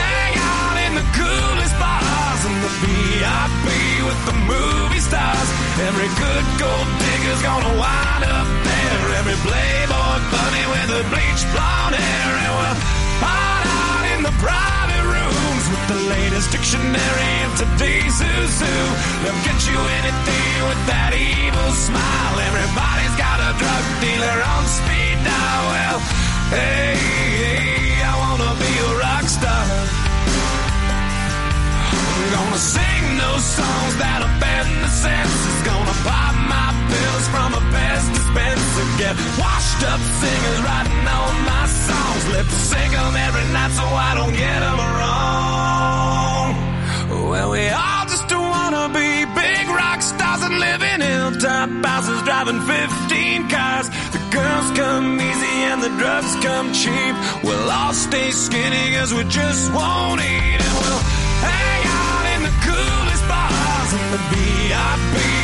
[0.00, 3.66] hang out in the coolest bars in the VIP
[4.08, 5.48] with the movie stars.
[5.88, 8.59] Every good gold digger's gonna wind up.
[9.30, 12.78] Every playboy bunny with a bleached blonde hair and we'll
[13.22, 18.78] hide out in the private rooms with the latest dictionary of today's who's who.
[19.22, 22.34] They'll get you anything with that evil smile.
[22.42, 25.62] Everybody's got a drug dealer on speed dial.
[25.78, 25.98] Well,
[26.50, 29.62] hey, hey, I wanna be a rock star.
[32.18, 35.56] I'm gonna sing those songs that offend the senses.
[35.62, 37.49] Gonna pop my pills from
[38.16, 38.86] dispenser.
[39.02, 42.22] Get washed up singers writing all my songs.
[42.32, 46.48] Lip sync 'em every night so I don't get 'em wrong.
[47.30, 52.60] Well, we all just wanna be big rock stars and live in hilltop houses driving
[52.72, 53.86] 15 cars.
[54.12, 57.14] The girls come easy and the drugs come cheap.
[57.44, 61.02] We'll all stay skinny cause we just won't eat and we'll
[61.48, 65.39] hang out in the coolest bars in the VIP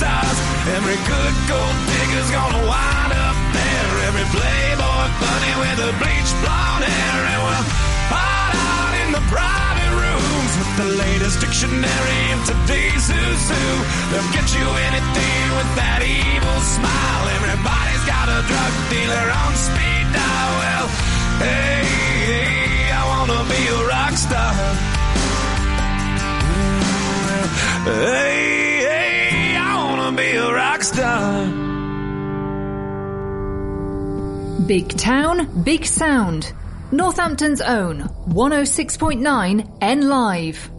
[0.00, 0.38] stars.
[0.76, 3.92] Every good gold digger's gonna wind up there.
[4.08, 7.66] Every playboy bunny with a bleached blonde hair and we'll
[8.08, 13.66] hide out in the private rooms with the latest dictionary of today's who's who.
[14.08, 17.24] They'll get you anything with that evil smile.
[17.36, 20.52] Everybody's got a drug dealer on speed dial.
[20.64, 20.86] Well,
[21.44, 21.84] hey,
[22.32, 24.52] hey I wanna be a rock star.
[27.80, 28.69] Hey,
[30.20, 31.46] be a rock star.
[34.66, 36.52] Big town, big sound.
[36.92, 40.70] Northampton's own 106.9 N Live.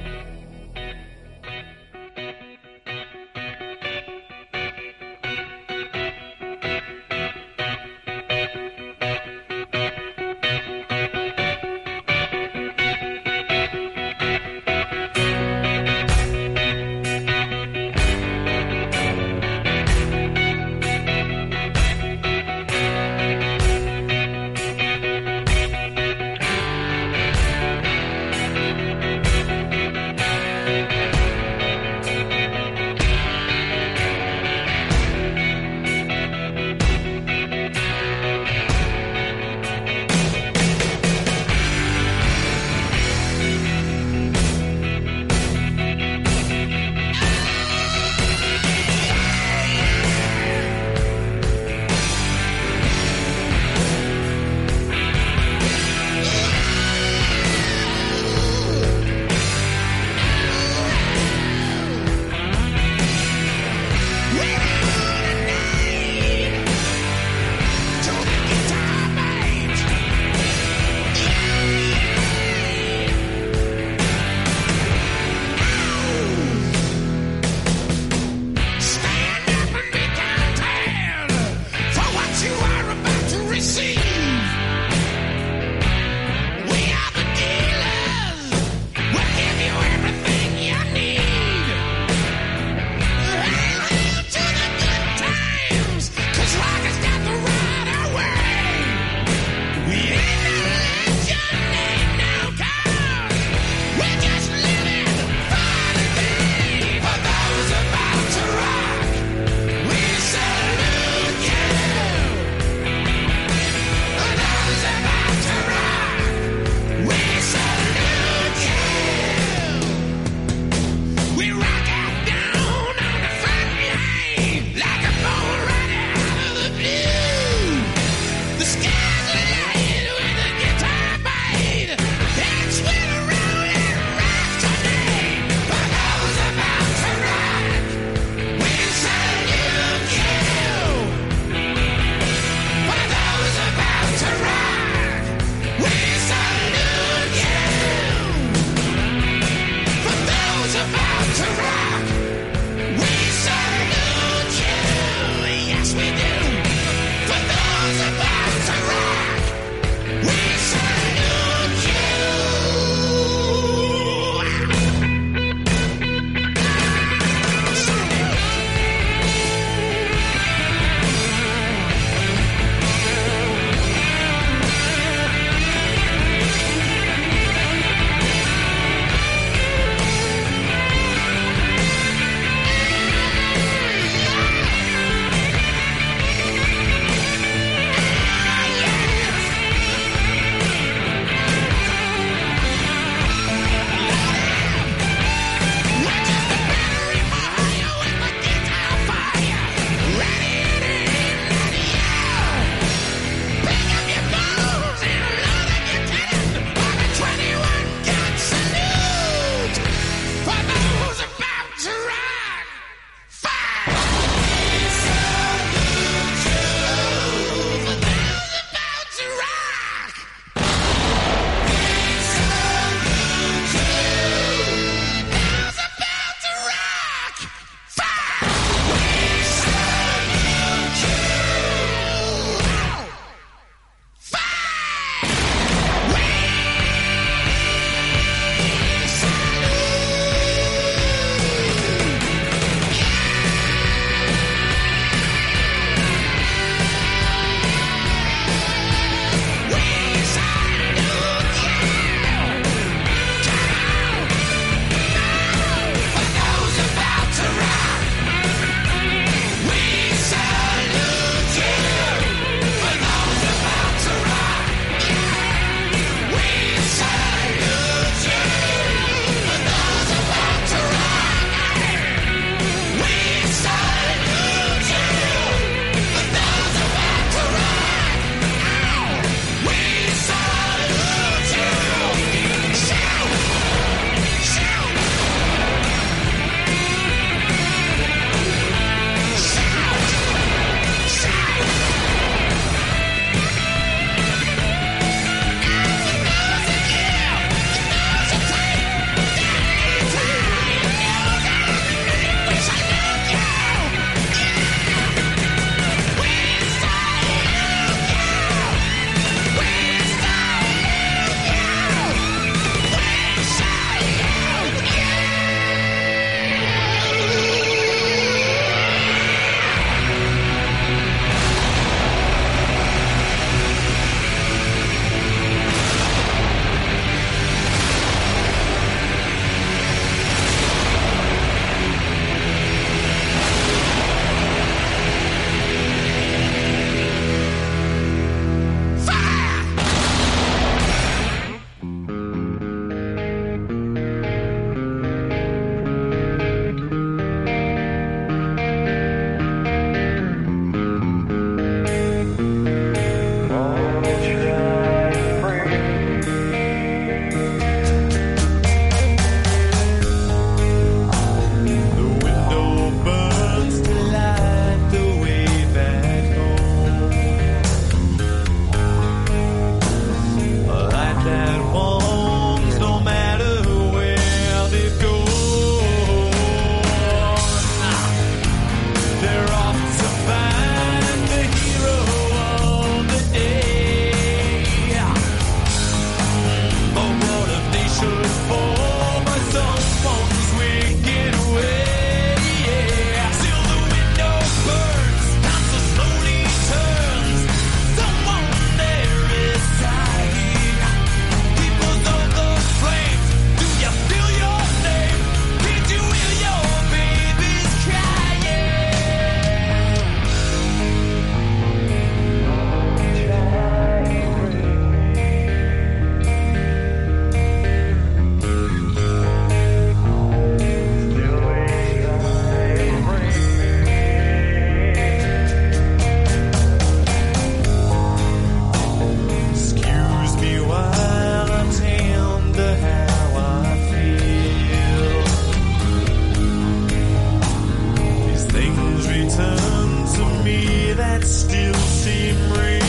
[441.51, 442.80] Still seem real.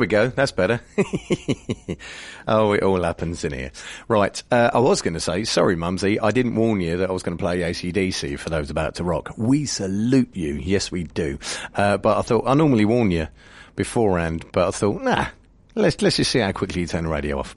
[0.00, 0.28] We go.
[0.28, 0.80] That's better.
[2.48, 3.70] oh, it all happens in here.
[4.08, 4.42] Right.
[4.50, 6.18] Uh, I was going to say, sorry, Mumsy.
[6.18, 9.04] I didn't warn you that I was going to play ACDC for those about to
[9.04, 9.34] rock.
[9.36, 10.54] We salute you.
[10.54, 11.38] Yes, we do.
[11.74, 13.28] Uh, but I thought, I normally warn you
[13.76, 15.26] beforehand, but I thought, nah.
[15.76, 17.56] Let's let's just see how quickly you turn the radio off.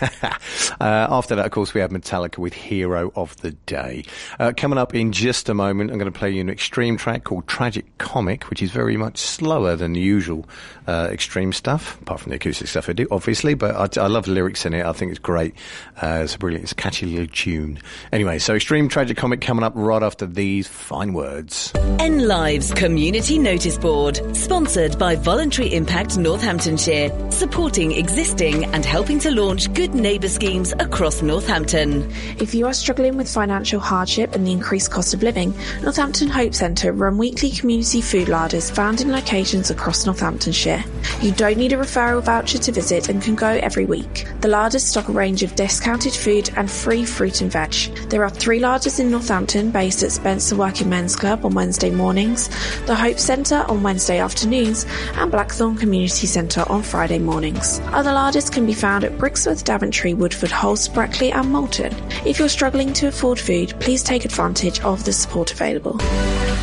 [0.80, 4.04] uh, after that, of course, we have Metallica with "Hero of the Day."
[4.40, 7.24] Uh, coming up in just a moment, I'm going to play you an extreme track
[7.24, 10.46] called "Tragic Comic," which is very much slower than the usual
[10.86, 13.52] uh, extreme stuff, apart from the acoustic stuff I do, obviously.
[13.52, 14.86] But I, I love the lyrics in it.
[14.86, 15.54] I think it's great.
[16.02, 17.78] Uh, it's a brilliant, it's a catchy little tune.
[18.10, 21.72] Anyway, so "Extreme Tragic Comic" coming up right after these fine words.
[21.98, 29.30] N Live's Community Notice Board, sponsored by Voluntary Impact Northamptonshire, supporting existing and helping to
[29.30, 32.08] launch good neighbour schemes across Northampton.
[32.38, 35.52] If you are struggling with financial hardship and the increased cost of living,
[35.82, 40.84] Northampton Hope Centre run weekly community food larders found in locations across Northamptonshire.
[41.20, 44.26] You don't need a referral voucher to visit and can go every week.
[44.40, 47.72] The larders stock a range of discounted food and free fruit and veg.
[48.10, 52.48] There are three larders in Northampton based at Spencer Working Men's Club on Wednesday mornings,
[52.86, 57.80] the Hope Centre on Wednesday afternoons, and Blackthorn Community Centre on Friday mornings.
[57.86, 61.94] Other larders can be found at Brixworth, Daventry, Woodford Halse, Brackley, and Moulton.
[62.24, 66.00] If you're struggling to afford food, please take advantage of the support available.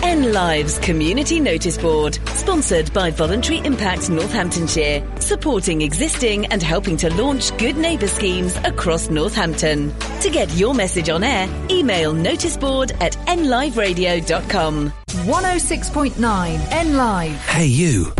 [0.04, 7.14] N Live's Community Notice Board, sponsored by Voluntary Impact Northamptonshire, supporting existing and helping to
[7.16, 9.94] launch good neighbour schemes across Northampton.
[10.22, 14.92] To get your message on air, email noticeboard at nliveradio.com.
[15.10, 17.36] 106.9 N Live.
[17.48, 18.14] Hey, you.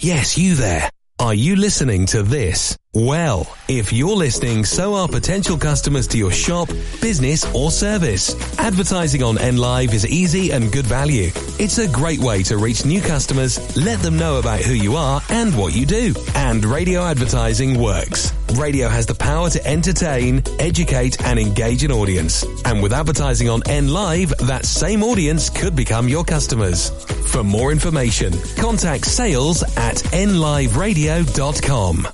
[0.00, 0.90] Yes, you there.
[1.20, 2.78] Are you listening to this?
[2.94, 6.68] Well, if you're listening, so are potential customers to your shop,
[7.02, 8.36] business, or service.
[8.60, 11.30] Advertising on NLive is easy and good value.
[11.58, 15.20] It's a great way to reach new customers, let them know about who you are
[15.28, 16.14] and what you do.
[16.36, 18.32] And radio advertising works.
[18.56, 22.44] Radio has the power to entertain, educate, and engage an audience.
[22.64, 26.90] And with advertising on NLive, that same audience could become your customers.
[27.30, 32.08] For more information, contact sales at nliveradio.com.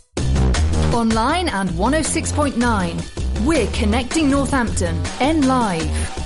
[0.94, 3.44] Online and 106.9.
[3.44, 5.02] We're connecting Northampton.
[5.20, 6.23] N Live.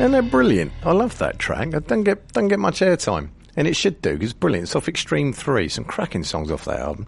[0.00, 0.72] And they're brilliant.
[0.84, 1.72] I love that track.
[1.72, 4.14] It don't get doesn't get much airtime, and it should do.
[4.16, 4.64] 'cause It's brilliant.
[4.64, 5.68] It's off Extreme Three.
[5.68, 7.06] Some cracking songs off that album.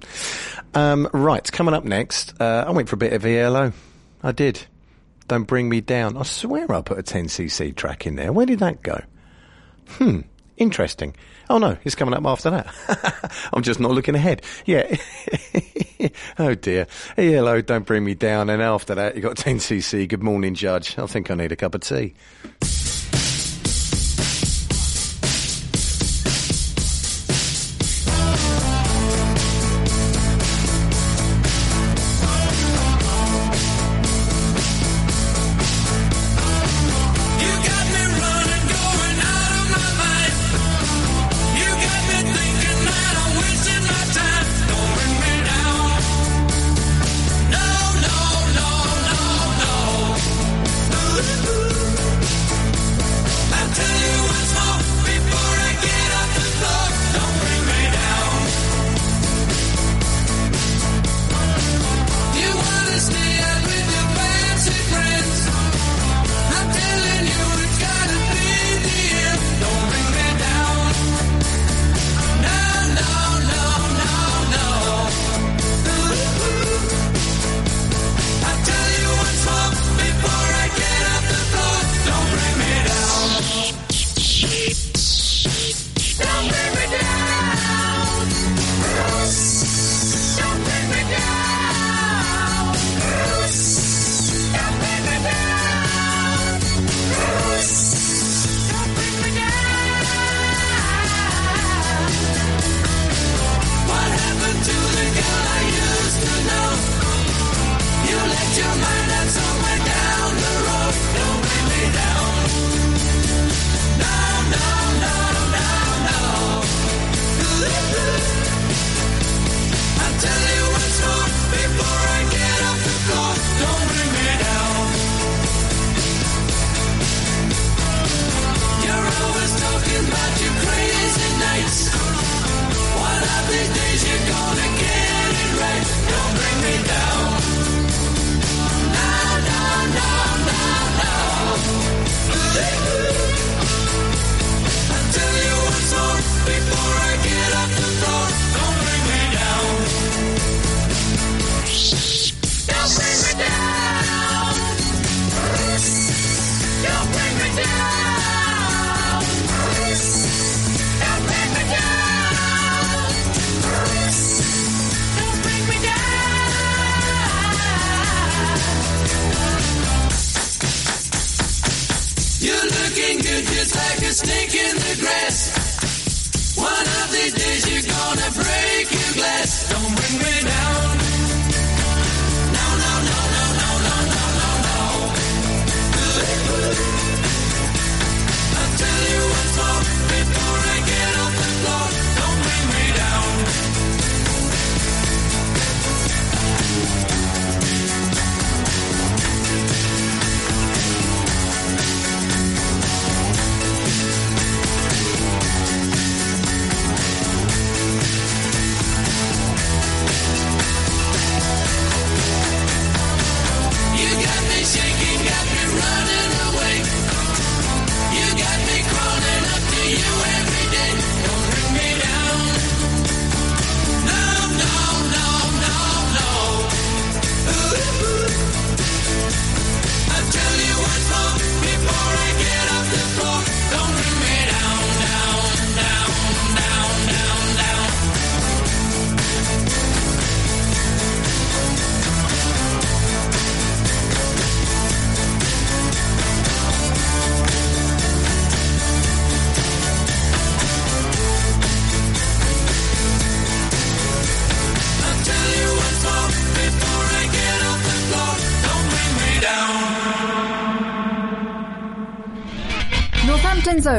[0.74, 3.72] Um, right, coming up next, uh, I went for a bit of ELO.
[4.22, 4.60] I did.
[5.28, 6.16] Don't bring me down.
[6.16, 8.32] I swear I put a 10cc track in there.
[8.32, 9.00] Where did that go?
[9.88, 10.20] Hmm.
[10.58, 11.16] Interesting.
[11.50, 13.40] Oh no, it's coming up after that.
[13.52, 14.42] I'm just not looking ahead.
[14.66, 14.94] Yeah.
[16.38, 16.86] oh dear.
[17.16, 18.50] Hello, don't bring me down.
[18.50, 20.08] And after that, you got 10cc.
[20.08, 20.98] Good morning, Judge.
[20.98, 22.14] I think I need a cup of tea.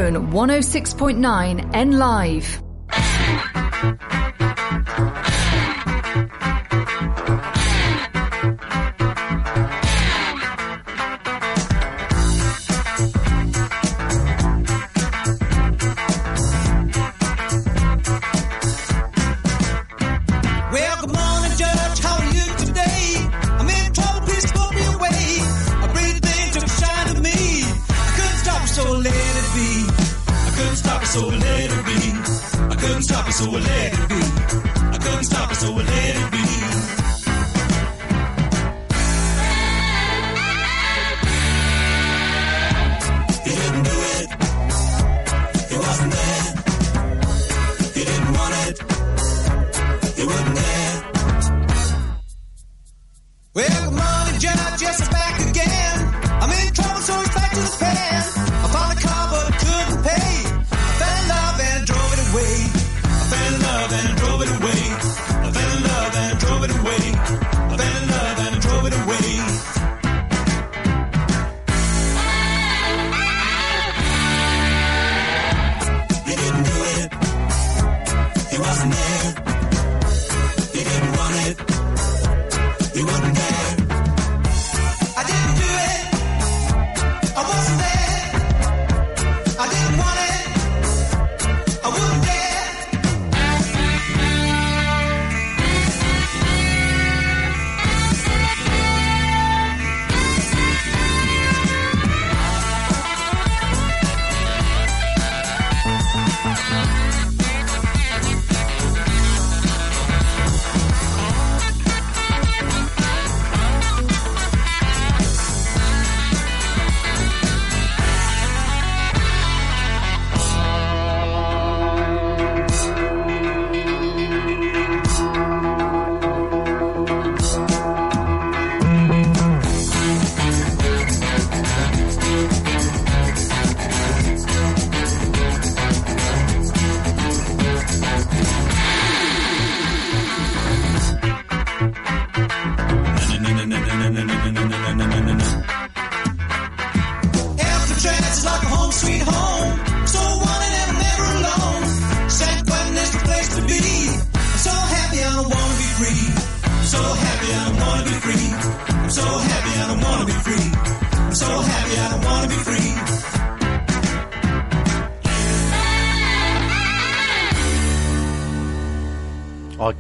[0.04, 2.63] Zone 106.9 N Live.
[50.34, 50.83] Wasn't there.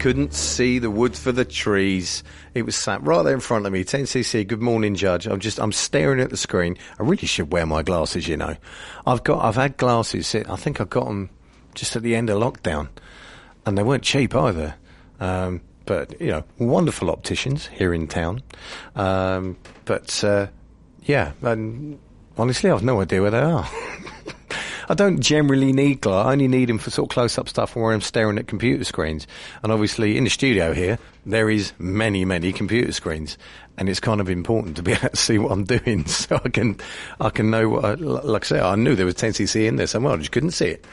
[0.03, 2.25] Couldn't see the wood for the trees.
[2.53, 3.85] It was sat right there in front of me.
[3.85, 5.27] 10cc, good morning, Judge.
[5.27, 6.77] I'm just, I'm staring at the screen.
[6.99, 8.57] I really should wear my glasses, you know.
[9.07, 10.35] I've got, I've had glasses.
[10.35, 11.29] I think I got them
[11.73, 12.89] just at the end of lockdown.
[13.65, 14.75] And they weren't cheap either.
[15.21, 18.43] Um, but, you know, wonderful opticians here in town.
[18.97, 19.55] Um,
[19.85, 20.47] but, uh,
[21.03, 21.97] yeah, and
[22.37, 23.69] honestly, I've no idea where they are.
[24.89, 26.25] I don't generally need glass.
[26.25, 29.27] I only need them for sort of close-up stuff where I'm staring at computer screens.
[29.61, 33.37] And obviously, in the studio here, there is many, many computer screens,
[33.77, 36.49] and it's kind of important to be able to see what I'm doing, so I
[36.49, 36.77] can,
[37.19, 37.85] I can know what.
[37.85, 40.13] I, like I say, I knew there was 10cc in there somewhere.
[40.13, 40.85] I just couldn't see it,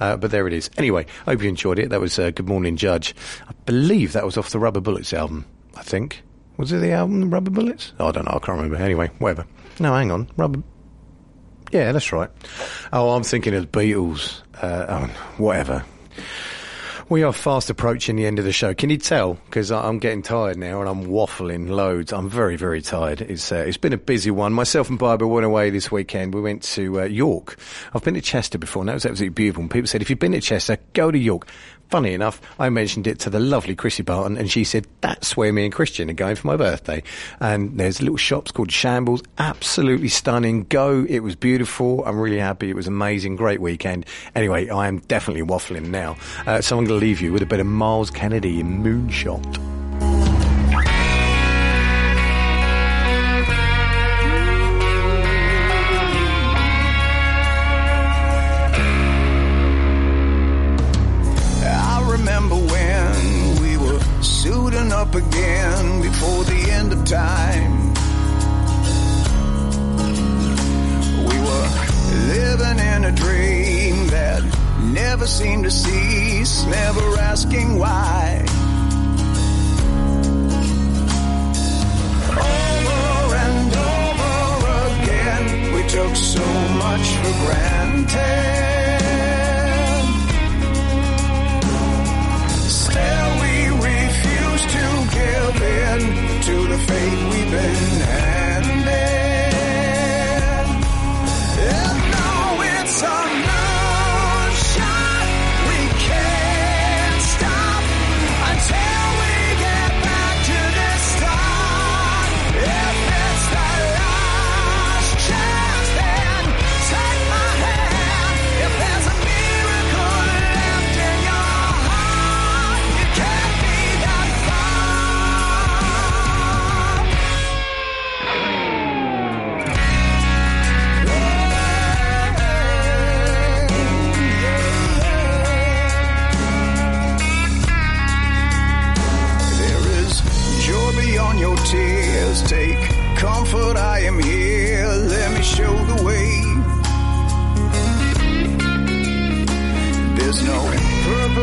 [0.00, 0.70] uh, but there it is.
[0.76, 1.90] Anyway, hope you enjoyed it.
[1.90, 3.14] That was uh, Good Morning Judge.
[3.48, 5.44] I believe that was off the Rubber Bullets album.
[5.76, 6.22] I think
[6.56, 7.92] was it the album Rubber Bullets?
[8.00, 8.32] Oh, I don't know.
[8.32, 8.76] I can't remember.
[8.76, 9.46] Anyway, whatever.
[9.78, 10.28] No, hang on.
[10.36, 10.62] Rubber.
[11.72, 12.30] Yeah, that's right.
[12.92, 14.40] Oh, I'm thinking of Beatles.
[14.60, 15.06] Uh, oh,
[15.36, 15.84] whatever.
[17.08, 18.74] We are fast approaching the end of the show.
[18.74, 19.34] Can you tell?
[19.34, 22.12] Because I'm getting tired now and I'm waffling loads.
[22.12, 23.20] I'm very, very tired.
[23.20, 24.52] It's uh, it's been a busy one.
[24.52, 26.34] Myself and Barbara went away this weekend.
[26.34, 27.58] We went to uh, York.
[27.94, 29.62] I've been to Chester before, and that was absolutely beautiful.
[29.62, 31.46] And people said, if you've been to Chester, go to York.
[31.88, 35.52] Funny enough, I mentioned it to the lovely Chrissy Barton, and she said, that's where
[35.52, 37.02] me and Christian are going for my birthday.
[37.38, 39.22] And there's little shops called Shambles.
[39.38, 40.64] Absolutely stunning.
[40.64, 41.06] Go.
[41.08, 42.04] It was beautiful.
[42.04, 42.70] I'm really happy.
[42.70, 43.36] It was amazing.
[43.36, 44.04] Great weekend.
[44.34, 46.16] Anyway, I am definitely waffling now.
[46.46, 49.85] Uh, so I'm going to leave you with a bit of Myles Kennedy in Moonshot.
[66.26, 67.92] Before the end of time.
[71.28, 71.68] We were
[72.34, 74.42] living in a dream that
[74.80, 78.44] never seemed to cease, never asking why.
[82.30, 86.46] Over and over again, we took so
[86.84, 88.75] much for granted.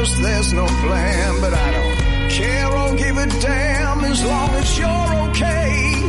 [0.04, 4.78] Purpose, there's no plan, but I don't care or give a damn as long as
[4.78, 6.04] you're okay.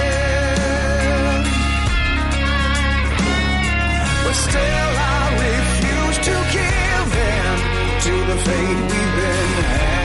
[4.25, 7.57] But still I refuse to give in
[8.05, 10.04] to the fate we've been handed.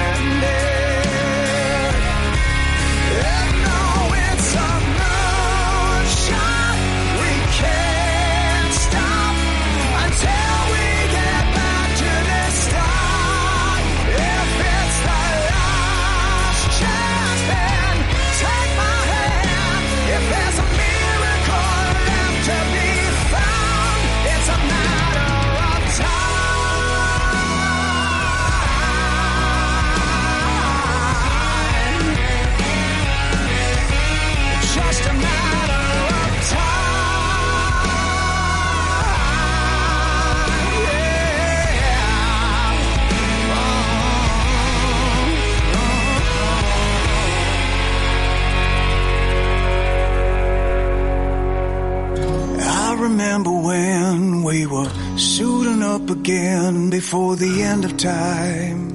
[53.20, 58.89] Remember when we were suiting up again before the end of time.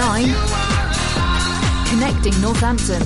[0.00, 1.90] 106.9.
[1.90, 3.02] Connecting Northampton.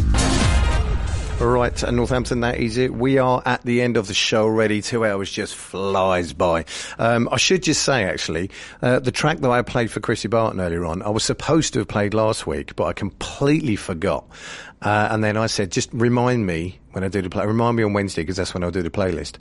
[1.40, 2.94] Right, Northampton, that is it.
[2.94, 4.80] We are at the end of the show already.
[4.80, 6.64] Two hours just flies by.
[6.96, 8.50] Um, I should just say, actually,
[8.80, 11.80] uh, the track that I played for Chrissy Barton earlier on, I was supposed to
[11.80, 14.26] have played last week, but I completely forgot.
[14.80, 17.44] Uh, and then I said, just remind me when I do the play.
[17.44, 19.38] Remind me on Wednesday because that's when I'll do the playlist.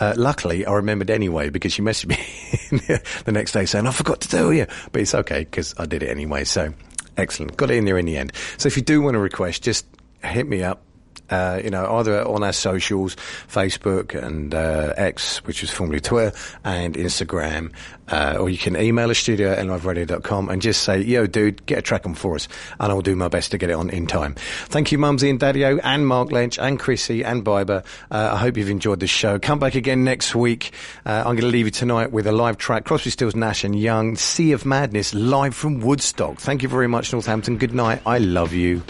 [0.00, 4.22] Uh, luckily, I remembered anyway because she messaged me the next day saying I forgot
[4.22, 6.42] to tell you, but it's okay because I did it anyway.
[6.44, 6.74] So
[7.16, 8.32] excellent, got it in there in the end.
[8.58, 9.86] So if you do want to request, just
[10.22, 10.82] hit me up.
[11.30, 13.16] Uh, you know, either on our socials,
[13.48, 17.72] Facebook and uh, X, which was formerly Twitter, and Instagram,
[18.08, 21.78] uh, or you can email us studio at nliveradio.com and just say, yo, dude, get
[21.78, 22.48] a track on for us,
[22.78, 24.34] and I'll do my best to get it on in time.
[24.66, 27.84] Thank you, Mumsy and Daddy-O, and Mark Lynch, and Chrissy, and Biber.
[28.10, 29.38] Uh, I hope you've enjoyed the show.
[29.38, 30.72] Come back again next week.
[31.04, 33.78] Uh, I'm going to leave you tonight with a live track, Crosby, Stills, Nash and
[33.78, 36.38] Young, Sea of Madness, live from Woodstock.
[36.38, 37.58] Thank you very much, Northampton.
[37.58, 38.02] Good night.
[38.06, 38.82] I love you.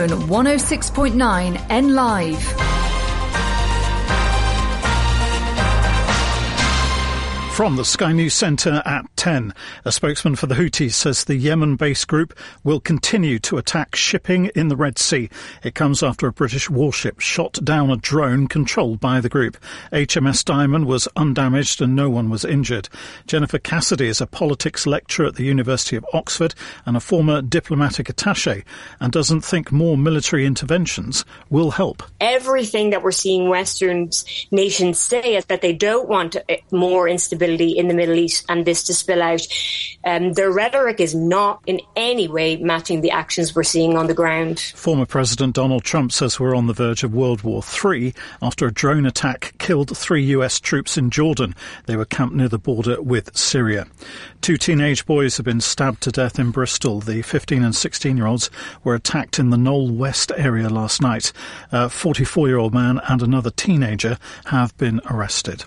[0.00, 2.69] Own 106.9 N Live.
[7.60, 9.52] From the Sky News Centre at 10,
[9.84, 12.32] a spokesman for the Houthis says the Yemen based group
[12.64, 15.28] will continue to attack shipping in the Red Sea.
[15.62, 19.58] It comes after a British warship shot down a drone controlled by the group.
[19.92, 22.88] HMS Diamond was undamaged and no one was injured.
[23.26, 26.54] Jennifer Cassidy is a politics lecturer at the University of Oxford
[26.86, 28.64] and a former diplomatic attache
[29.00, 32.02] and doesn't think more military interventions will help.
[32.22, 34.08] everything that we're seeing Western
[34.50, 36.38] nations say is that they don't want
[36.70, 39.46] more instability in the Middle East and this to spill out.
[40.04, 44.14] Um, their rhetoric is not in any way matching the actions we're seeing on the
[44.14, 44.60] ground.
[44.74, 48.72] Former President Donald Trump says we're on the verge of World War III after a
[48.72, 51.54] drone attack killed three US troops in Jordan.
[51.86, 53.86] They were camped near the border with Syria.
[54.40, 57.00] Two teenage boys have been stabbed to death in Bristol.
[57.00, 58.50] The 15 and 16 year olds
[58.84, 61.32] were attacked in the Knowle West area last night.
[61.72, 65.64] A 44 year old man and another teenager have been arrested.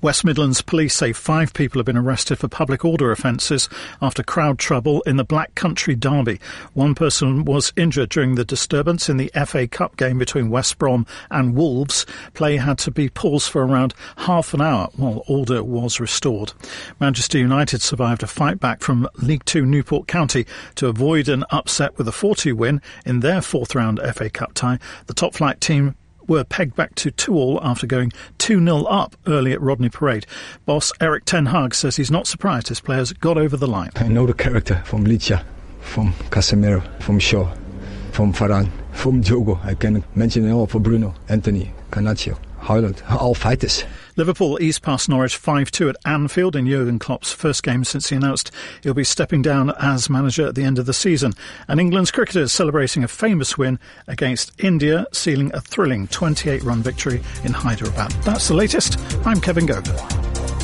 [0.00, 3.68] West Midlands police say five people have been arrested for public order offences
[4.00, 6.40] after crowd trouble in the Black Country Derby.
[6.74, 11.06] One person was injured during the disturbance in the FA Cup game between West Brom
[11.30, 12.06] and Wolves.
[12.34, 16.52] Play had to be paused for around half an hour while order was restored.
[17.00, 20.46] Manchester United survived a fight back from League Two Newport County
[20.76, 24.78] to avoid an upset with a 4-2 win in their fourth round FA Cup tie.
[25.06, 25.94] The top flight team
[26.28, 30.26] were pegged back to 2 all after going 2 0 up early at Rodney Parade.
[30.64, 33.90] Boss Erik Ten Hag says he's not surprised his players got over the line.
[33.96, 35.44] I know the character from Licha,
[35.80, 37.52] from Casemiro, from Shaw,
[38.12, 39.60] from Varane, from Diogo.
[39.62, 43.84] I can mention it all for Bruno, Antony, Garnacho, Højlund, all fighters.
[44.16, 48.50] Liverpool eased past Norwich 5-2 at Anfield in Jurgen Klopp's first game since he announced
[48.82, 51.34] he'll be stepping down as manager at the end of the season.
[51.68, 53.78] And England's cricketers celebrating a famous win
[54.08, 58.10] against India, sealing a thrilling 28-run victory in Hyderabad.
[58.22, 58.98] That's the latest.
[59.26, 60.55] I'm Kevin Gogan.